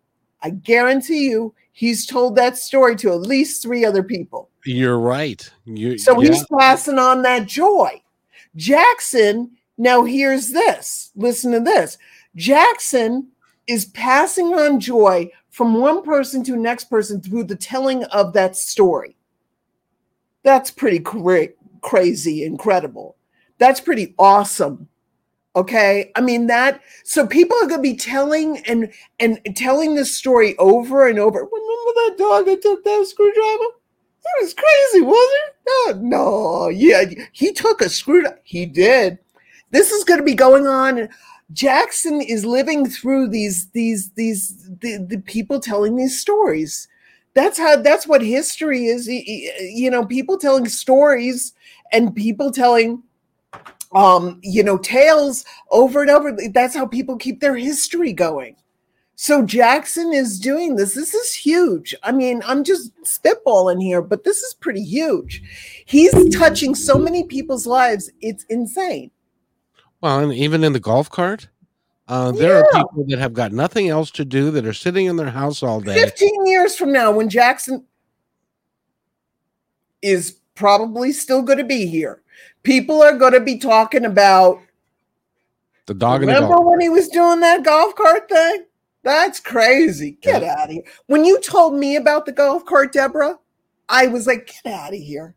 [0.41, 4.49] I guarantee you, he's told that story to at least three other people.
[4.65, 5.49] You're right.
[5.65, 6.29] You, so yeah.
[6.29, 8.01] he's passing on that joy.
[8.55, 9.51] Jackson.
[9.77, 11.11] Now here's this.
[11.15, 11.97] Listen to this.
[12.35, 13.29] Jackson
[13.67, 18.55] is passing on joy from one person to next person through the telling of that
[18.55, 19.15] story.
[20.43, 21.49] That's pretty cra-
[21.81, 23.17] crazy, incredible.
[23.57, 24.87] That's pretty awesome.
[25.55, 26.11] Okay.
[26.15, 31.07] I mean that so people are gonna be telling and and telling this story over
[31.07, 31.39] and over.
[31.39, 31.51] Remember
[31.95, 33.65] that dog that took that screwdriver?
[34.23, 35.97] That was crazy, wasn't it?
[35.97, 37.03] No, no, yeah,
[37.33, 38.39] he took a screwdriver.
[38.43, 39.19] He did.
[39.71, 41.09] This is gonna be going on
[41.53, 46.87] Jackson is living through these these these the, the people telling these stories.
[47.33, 49.07] That's how that's what history is.
[49.07, 51.53] You know, people telling stories
[51.91, 53.03] and people telling
[53.93, 56.37] um you know tales over and over.
[56.53, 58.55] That's how people keep their history going.
[59.15, 60.95] So jackson is doing this.
[60.95, 61.93] This is huge.
[62.03, 65.43] I mean i'm just spitballing here but this is pretty huge.
[65.85, 68.11] He's touching so many people's lives.
[68.21, 69.11] It's insane
[70.01, 71.47] well, and even in the golf cart,
[72.07, 72.79] uh, there yeah.
[72.79, 75.63] are people that have got nothing else to do that are sitting in their house
[75.63, 75.93] all day.
[75.93, 77.85] 15 years from now, when Jackson
[80.01, 82.21] is probably still going to be here,
[82.63, 84.59] people are going to be talking about
[85.85, 86.21] the dog.
[86.21, 88.65] Remember the when he was doing that golf cart thing?
[89.03, 90.17] That's crazy.
[90.21, 90.55] Get yeah.
[90.57, 90.83] out of here.
[91.07, 93.39] When you told me about the golf cart, Deborah,
[93.89, 95.35] I was like, get out of here.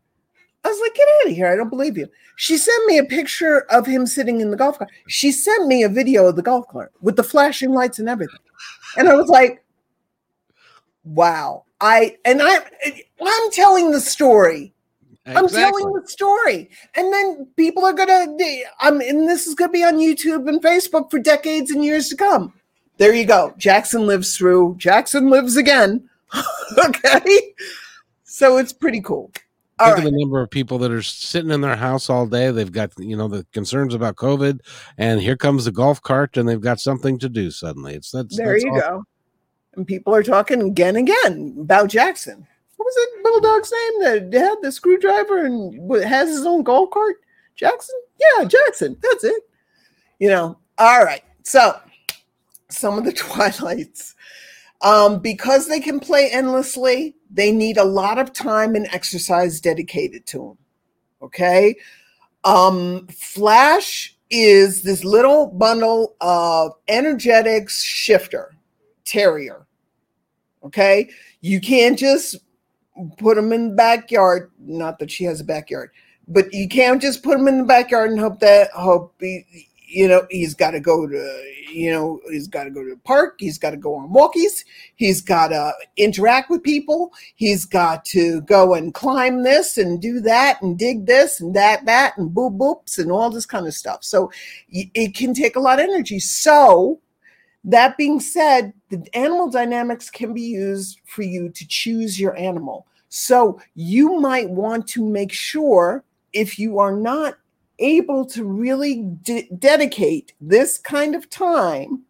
[0.65, 1.47] I was like, get out of here.
[1.47, 2.07] I don't believe you.
[2.37, 4.89] She sent me a picture of him sitting in the golf cart.
[5.07, 8.39] She sent me a video of the golf cart with the flashing lights and everything.
[8.97, 9.63] And I was like,
[11.03, 11.65] wow.
[11.81, 12.57] I and I
[13.21, 14.73] I'm telling the story.
[15.27, 15.35] Exactly.
[15.35, 16.69] I'm telling the story.
[16.95, 18.25] And then people are gonna
[18.79, 22.15] I'm and this is gonna be on YouTube and Facebook for decades and years to
[22.15, 22.53] come.
[22.97, 23.53] There you go.
[23.57, 24.77] Jackson lives through.
[24.79, 26.09] Jackson lives again.
[26.79, 27.53] okay.
[28.23, 29.31] So it's pretty cool.
[29.77, 30.07] All Think right.
[30.07, 32.49] of the number of people that are sitting in their house all day.
[32.49, 34.59] They've got, you know, the concerns about COVID,
[34.97, 37.93] and here comes the golf cart, and they've got something to do suddenly.
[37.93, 38.89] It's that's there that's you awesome.
[38.89, 39.03] go.
[39.75, 42.47] And people are talking again, and again about Jackson.
[42.77, 46.91] What was it, little dog's name that had the screwdriver and has his own golf
[46.91, 47.17] cart?
[47.55, 47.95] Jackson?
[48.19, 48.97] Yeah, Jackson.
[49.01, 49.43] That's it.
[50.19, 51.23] You know, All right.
[51.43, 51.77] So,
[52.69, 54.14] some of the twilights,
[54.81, 60.25] um, because they can play endlessly, they need a lot of time and exercise dedicated
[60.27, 60.57] to them.
[61.21, 61.75] Okay.
[62.43, 68.55] Um, Flash is this little bundle of energetics shifter
[69.05, 69.65] terrier.
[70.63, 71.09] Okay.
[71.41, 72.37] You can't just
[73.17, 74.51] put them in the backyard.
[74.59, 75.91] Not that she has a backyard,
[76.27, 79.19] but you can't just put them in the backyard and hope that hope
[79.95, 83.01] you know he's got to go to you know he's got to go to the
[83.03, 84.63] park he's got to go on walkies
[84.95, 90.19] he's got to interact with people he's got to go and climb this and do
[90.19, 93.73] that and dig this and that that and boop boops and all this kind of
[93.73, 94.03] stuff.
[94.03, 94.31] So
[94.69, 96.19] it can take a lot of energy.
[96.19, 96.99] So
[97.63, 102.87] that being said the animal dynamics can be used for you to choose your animal.
[103.09, 107.35] So you might want to make sure if you are not
[107.79, 112.03] able to really de- dedicate this kind of time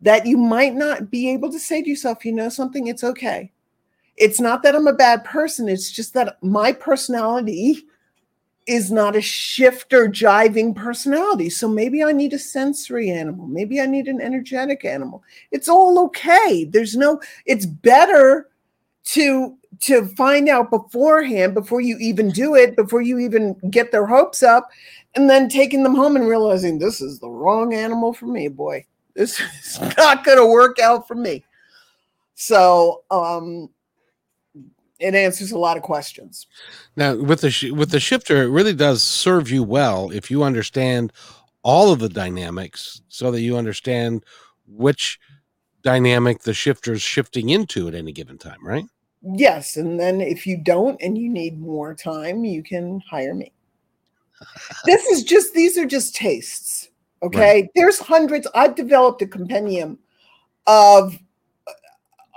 [0.00, 3.52] that you might not be able to say to yourself, you know something, it's okay.
[4.16, 7.84] It's not that I'm a bad person, it's just that my personality
[8.66, 11.50] is not a shifter jiving personality.
[11.50, 13.46] So maybe I need a sensory animal.
[13.46, 15.24] Maybe I need an energetic animal.
[15.50, 16.64] It's all okay.
[16.64, 18.48] There's no, it's better
[19.04, 24.06] to to find out beforehand before you even do it before you even get their
[24.06, 24.68] hopes up
[25.14, 28.84] and then taking them home and realizing this is the wrong animal for me boy.
[29.14, 31.44] This is not going to work out for me.
[32.34, 33.70] So um
[34.98, 36.46] it answers a lot of questions.
[36.94, 40.42] Now with the sh- with the shifter it really does serve you well if you
[40.42, 41.12] understand
[41.62, 44.24] all of the dynamics so that you understand
[44.66, 45.18] which
[45.82, 48.84] dynamic the shifter's shifting into at any given time right
[49.22, 53.52] Yes, and then if you don't and you need more time, you can hire me.
[54.86, 56.88] this is just these are just tastes.
[57.22, 57.70] Okay, right.
[57.74, 58.46] there's hundreds.
[58.54, 59.98] I've developed a compendium
[60.66, 61.18] of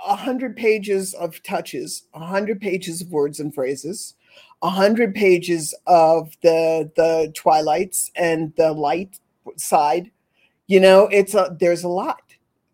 [0.06, 4.14] a hundred pages of touches, a hundred pages of words and phrases,
[4.60, 9.18] a hundred pages of the the twilights and the light
[9.56, 10.10] side.
[10.66, 12.20] You know, it's a there's a lot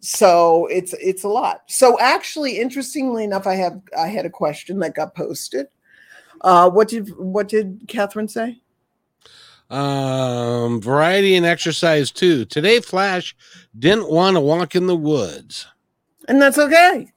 [0.00, 1.62] so it's it's a lot.
[1.68, 5.68] So actually interestingly enough i have i had a question that got posted.
[6.40, 8.60] Uh what did what did catherine say?
[9.68, 13.36] Um variety and exercise too today flash
[13.78, 15.66] didn't want to walk in the woods.
[16.28, 17.12] And that's okay.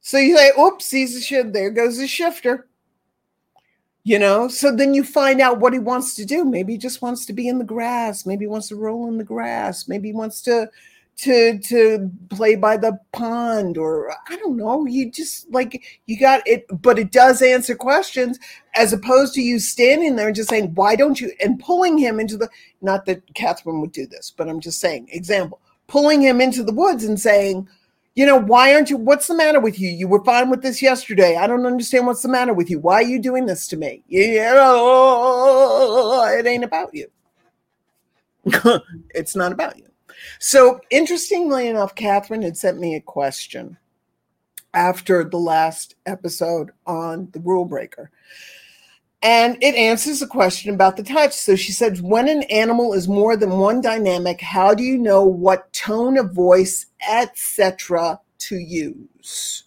[0.00, 2.66] So you say oops he's a shift there goes the shifter.
[4.04, 4.48] You know?
[4.48, 6.42] So then you find out what he wants to do.
[6.42, 8.24] Maybe he just wants to be in the grass.
[8.24, 9.86] Maybe he wants to roll in the grass.
[9.86, 10.70] Maybe he wants to
[11.18, 16.40] to to play by the pond or i don't know you just like you got
[16.46, 18.38] it but it does answer questions
[18.76, 22.20] as opposed to you standing there and just saying why don't you and pulling him
[22.20, 22.48] into the
[22.82, 26.72] not that catherine would do this but i'm just saying example pulling him into the
[26.72, 27.68] woods and saying
[28.14, 29.90] you know why aren't you what's the matter with you?
[29.90, 31.36] You were fine with this yesterday.
[31.36, 32.80] I don't understand what's the matter with you.
[32.80, 34.02] Why are you doing this to me?
[34.08, 37.06] You know it ain't about you.
[39.14, 39.87] It's not about you
[40.38, 43.78] so, interestingly enough, Catherine had sent me a question
[44.74, 48.10] after the last episode on the rule breaker.
[49.22, 51.32] And it answers a question about the touch.
[51.32, 55.24] So she said, when an animal is more than one dynamic, how do you know
[55.24, 59.64] what tone of voice, etc., to use?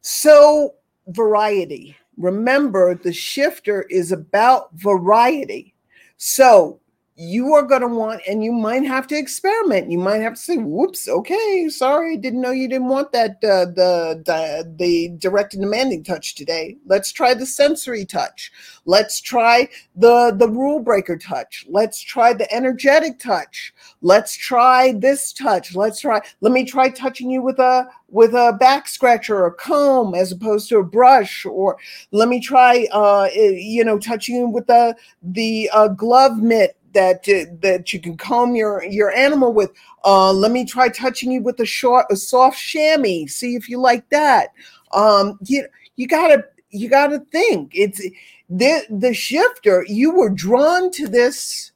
[0.00, 0.74] So,
[1.08, 1.96] variety.
[2.16, 5.74] Remember, the shifter is about variety.
[6.16, 6.80] So,
[7.20, 9.90] you are going to want, and you might have to experiment.
[9.90, 13.66] You might have to say, "Whoops, okay, sorry, didn't know you didn't want that uh,
[13.66, 16.76] the, the the direct and demanding touch today.
[16.86, 18.52] Let's try the sensory touch.
[18.84, 21.66] Let's try the the rule breaker touch.
[21.68, 23.74] Let's try the energetic touch.
[24.00, 25.74] Let's try this touch.
[25.74, 26.20] Let's try.
[26.40, 30.68] Let me try touching you with a with a back scratcher or comb as opposed
[30.68, 31.76] to a brush or
[32.10, 36.77] let me try uh eh, you know touching you with the the uh, glove mitt
[36.92, 39.72] that uh, that you can comb your your animal with.
[40.04, 43.26] Uh, let me try touching you with a short, a soft chamois.
[43.26, 44.52] See if you like that.
[44.92, 45.66] Um, you
[45.96, 47.72] you gotta you gotta think.
[47.74, 48.00] It's
[48.48, 49.84] the the shifter.
[49.88, 51.72] You were drawn to this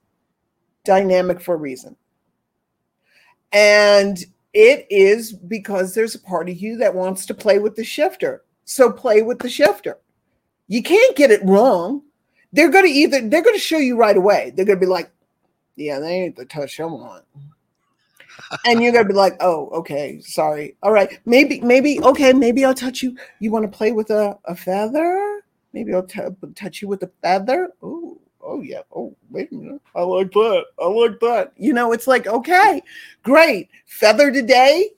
[0.85, 1.97] dynamic for a reason,
[3.53, 4.19] and
[4.53, 8.45] it is because there's a part of you that wants to play with the shifter.
[8.65, 9.99] So play with the shifter.
[10.69, 12.03] You can't get it wrong
[12.53, 14.53] they're going to either they're going to show you right away.
[14.55, 15.11] They're going to be like,
[15.77, 17.25] "Yeah, they ain't the touch I want,"
[18.67, 20.77] and you're going to be like, "Oh, okay, sorry.
[20.83, 23.17] All right, maybe, maybe, okay, maybe I'll touch you.
[23.41, 25.43] You want to play with a, a feather?
[25.73, 26.21] Maybe I'll t-
[26.55, 27.71] touch you with a feather.
[27.83, 31.53] Oh, oh yeah, oh wait a minute, I like that, I like that.
[31.57, 32.83] You know, it's like okay,
[33.23, 34.91] great, feather today,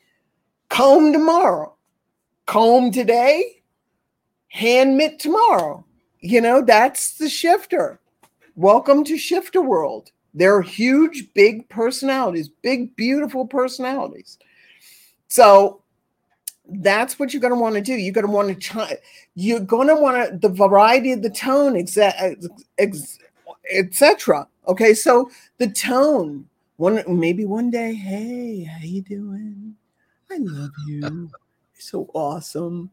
[0.68, 1.74] comb tomorrow,
[2.46, 3.62] comb today,
[4.48, 5.84] hand mitt tomorrow.
[6.24, 8.00] You know, that's the shifter.
[8.56, 10.10] Welcome to shifter world.
[10.32, 14.38] They're huge, big personalities, big, beautiful personalities.
[15.28, 15.82] So
[16.66, 17.92] that's what you're going to want to do.
[17.92, 18.96] You're going to want to try.
[19.34, 22.38] You're going to want to the variety of the tone, etc.
[24.66, 26.48] Okay, so the tone.
[26.78, 29.76] One maybe one day, hey, how you doing?
[30.32, 31.00] I love you.
[31.02, 31.28] You're
[31.76, 32.90] so awesome.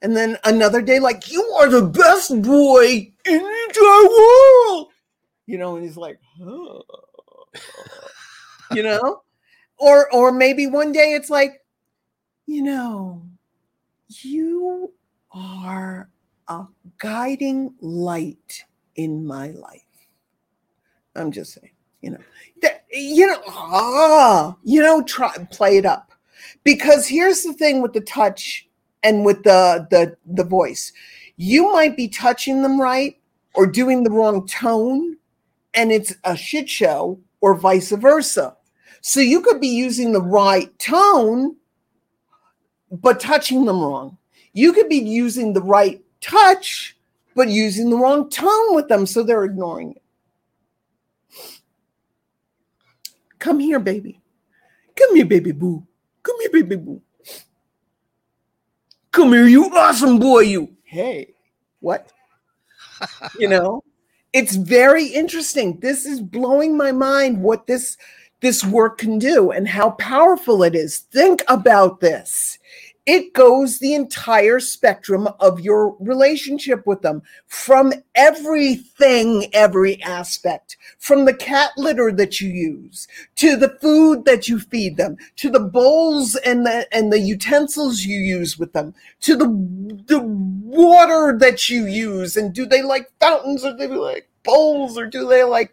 [0.00, 4.88] And then another day, like you are the best boy in the entire world.
[5.46, 6.82] You know, and he's like, oh.
[8.72, 9.22] you know,
[9.78, 11.64] or or maybe one day it's like,
[12.46, 13.22] you know,
[14.08, 14.92] you
[15.32, 16.08] are
[16.48, 16.66] a
[16.98, 18.64] guiding light
[18.96, 19.82] in my life.
[21.16, 21.72] I'm just saying,
[22.02, 22.18] you know,
[22.62, 26.12] that, you know, ah, you know, try play it up
[26.64, 28.67] because here's the thing with the touch
[29.02, 30.92] and with the the the voice,
[31.36, 33.18] you might be touching them right
[33.54, 35.16] or doing the wrong tone,
[35.74, 38.54] and it's a shit show, or vice versa.
[39.00, 41.56] So you could be using the right tone
[42.90, 44.16] but touching them wrong.
[44.52, 46.96] You could be using the right touch,
[47.34, 50.02] but using the wrong tone with them, so they're ignoring it.
[53.38, 54.20] Come here, baby.
[54.96, 55.86] Come here, baby boo.
[56.22, 57.00] Come here, baby boo.
[59.12, 60.70] Come here, you awesome boy, you.
[60.84, 61.34] Hey,
[61.80, 62.12] what?
[63.38, 63.82] you know,
[64.32, 65.78] it's very interesting.
[65.80, 67.96] This is blowing my mind what this
[68.40, 70.98] this work can do and how powerful it is.
[70.98, 72.58] Think about this
[73.08, 81.24] it goes the entire spectrum of your relationship with them from everything, every aspect, from
[81.24, 85.58] the cat litter that you use to the food that you feed them, to the
[85.58, 89.46] bowls and the and the utensils you use with them, to the
[90.06, 92.36] the water that you use.
[92.36, 95.72] And do they like fountains or do they like bowls or do they like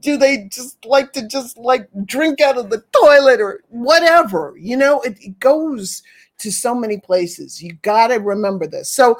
[0.00, 4.54] do they just like to just like drink out of the toilet or whatever?
[4.58, 6.02] You know, it, it goes
[6.38, 7.62] to so many places.
[7.62, 8.90] You got to remember this.
[8.90, 9.18] So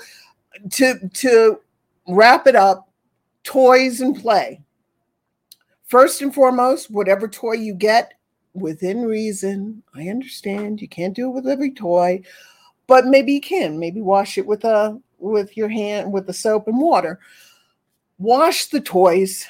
[0.73, 1.61] to to
[2.09, 2.89] wrap it up,
[3.43, 4.61] toys and play.
[5.87, 8.15] First and foremost, whatever toy you get
[8.55, 9.83] within reason.
[9.95, 12.23] I understand you can't do it with every toy,
[12.87, 13.79] but maybe you can.
[13.79, 17.19] Maybe wash it with a with your hand with the soap and water.
[18.19, 19.47] Wash the toys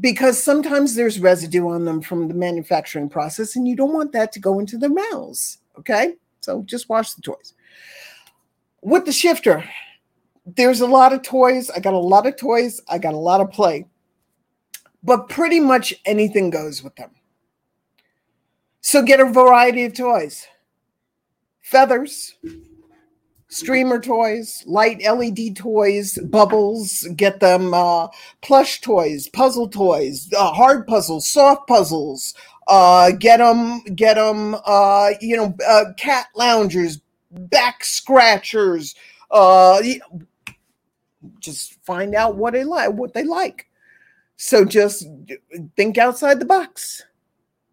[0.00, 4.32] because sometimes there's residue on them from the manufacturing process and you don't want that
[4.32, 6.14] to go into their mouths, okay?
[6.46, 7.54] So just wash the toys.
[8.80, 9.68] With the shifter,
[10.46, 11.70] there's a lot of toys.
[11.70, 12.80] I got a lot of toys.
[12.88, 13.88] I got a lot of play.
[15.02, 17.10] But pretty much anything goes with them.
[18.80, 20.46] So get a variety of toys.
[21.62, 22.36] Feathers,
[23.48, 28.06] streamer toys, light LED toys, bubbles, get them uh,
[28.40, 32.34] plush toys, puzzle toys, uh, hard puzzles, soft puzzles,
[32.68, 37.00] uh, get them, get them, uh, you know, uh, cat loungers,
[37.30, 38.94] back scratchers,
[39.30, 39.80] uh,
[41.38, 43.68] just find out what they like, what they like.
[44.36, 45.06] So just
[45.76, 47.04] think outside the box.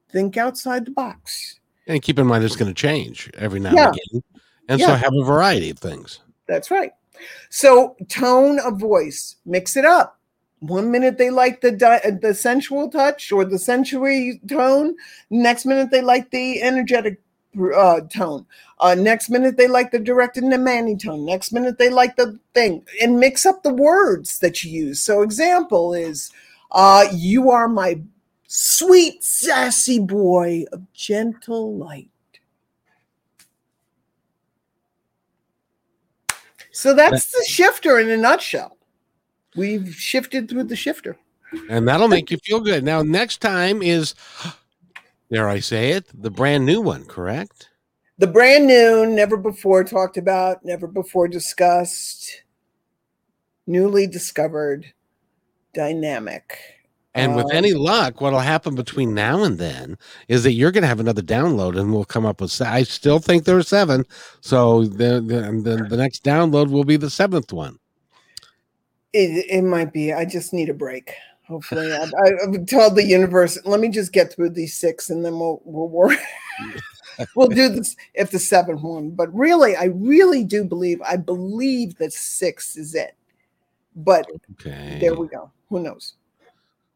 [0.09, 1.59] Think outside the box.
[1.87, 3.87] And keep in mind, it's going to change every now yeah.
[3.87, 4.23] and again.
[4.69, 4.87] And yeah.
[4.87, 6.19] so have a variety of things.
[6.47, 6.91] That's right.
[7.49, 10.19] So tone of voice, mix it up
[10.63, 14.95] one minute they like the di- the sensual touch or the sensory tone
[15.29, 17.19] next minute they like the energetic
[17.75, 18.45] uh, tone.
[18.79, 21.25] Uh, next minute they like the direct and the demanding tone.
[21.25, 22.85] Next minute they like the thing.
[23.01, 25.01] And mix up the words that you use.
[25.01, 26.31] So example is
[26.71, 28.01] uh, you are my
[28.47, 32.09] sweet sassy boy of gentle light.
[36.71, 38.72] So that's the shifter in a nutshell
[39.55, 41.17] we've shifted through the shifter.
[41.69, 42.83] And that'll make you feel good.
[42.83, 44.15] Now, next time is,
[45.31, 47.69] dare I say it, the brand new one, correct?
[48.17, 52.43] The brand new, never before talked about, never before discussed,
[53.65, 54.93] newly discovered
[55.73, 56.57] dynamic.
[57.15, 59.97] And with um, any luck, what'll happen between now and then
[60.27, 62.59] is that you're going to have another download, and we'll come up with.
[62.61, 64.05] I still think there are seven,
[64.41, 67.77] so the the, the, the next download will be the seventh one.
[69.13, 70.11] It, it might be.
[70.11, 71.13] I just need a break.
[71.47, 72.05] Hopefully, I,
[72.41, 75.89] have told the universe, let me just get through these six, and then we'll we'll
[75.89, 76.17] work.
[77.35, 79.11] we'll do this if the seventh one.
[79.11, 81.01] But really, I really do believe.
[81.01, 83.15] I believe that six is it.
[83.95, 84.97] But okay.
[84.99, 85.51] there we go.
[85.69, 86.13] Who knows?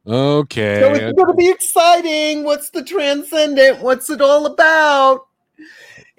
[0.08, 0.80] Okay.
[0.80, 2.46] So it's going to be exciting.
[2.46, 3.82] What's the transcendent?
[3.82, 5.28] What's it all about?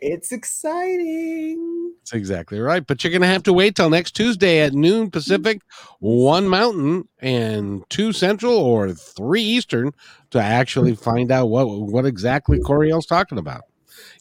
[0.01, 1.95] It's exciting.
[2.01, 2.87] That's exactly right.
[2.87, 5.61] But you're going to have to wait till next Tuesday at noon Pacific,
[5.99, 9.93] one Mountain, and two Central or three Eastern
[10.31, 13.63] to actually find out what what exactly Coriel's talking about.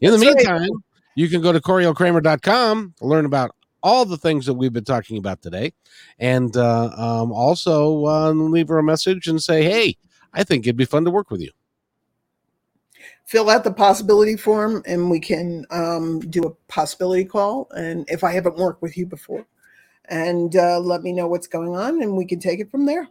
[0.02, 0.60] In the That's right.
[0.60, 0.84] meantime,
[1.16, 3.52] you can go to CorielKramer.com to learn about
[3.84, 5.74] all the things that we've been talking about today,
[6.18, 9.96] and uh, um, also uh, leave her a message and say, "Hey,
[10.34, 11.52] I think it'd be fun to work with you."
[13.26, 17.68] Fill out the possibility form and we can um, do a possibility call.
[17.76, 19.46] And if I haven't worked with you before,
[20.10, 23.08] and uh, let me know what's going on and we can take it from there.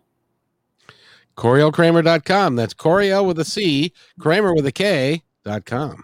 [1.36, 2.57] CorielKramer.com.
[2.57, 6.03] That's Coriel with a C, Kramer with a K dot com.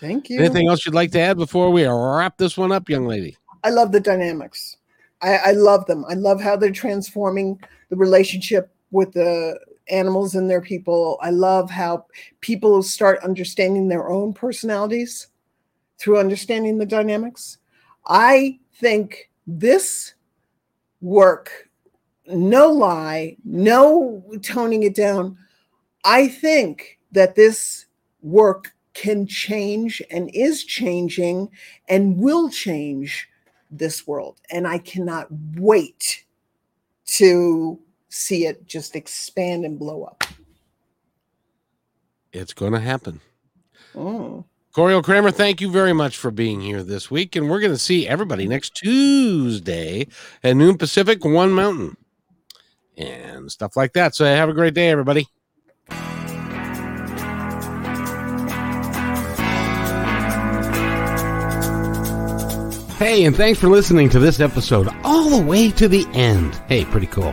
[0.00, 0.38] Thank you.
[0.38, 3.36] Anything else you'd like to add before we wrap this one up, young lady?
[3.64, 4.76] I love the dynamics.
[5.20, 6.04] I, I love them.
[6.08, 9.58] I love how they're transforming the relationship with the
[9.90, 11.18] animals and their people.
[11.22, 12.06] I love how
[12.40, 15.28] people start understanding their own personalities
[15.98, 17.58] through understanding the dynamics.
[18.06, 20.14] I think this
[21.00, 21.68] work,
[22.26, 25.36] no lie, no toning it down,
[26.04, 27.86] I think that this
[28.22, 31.48] work can change and is changing
[31.88, 33.28] and will change
[33.70, 34.40] this world.
[34.50, 36.24] And I cannot wait
[37.06, 37.78] to
[38.08, 40.24] see it just expand and blow up.
[42.32, 43.20] It's going to happen.
[43.94, 44.44] Mm.
[44.74, 47.34] Coriel Kramer, thank you very much for being here this week.
[47.34, 50.06] And we're going to see everybody next Tuesday
[50.44, 51.96] at noon Pacific, one mountain,
[52.96, 54.14] and stuff like that.
[54.14, 55.26] So have a great day, everybody.
[62.98, 66.54] Hey, and thanks for listening to this episode all the way to the end.
[66.68, 67.32] Hey, pretty cool.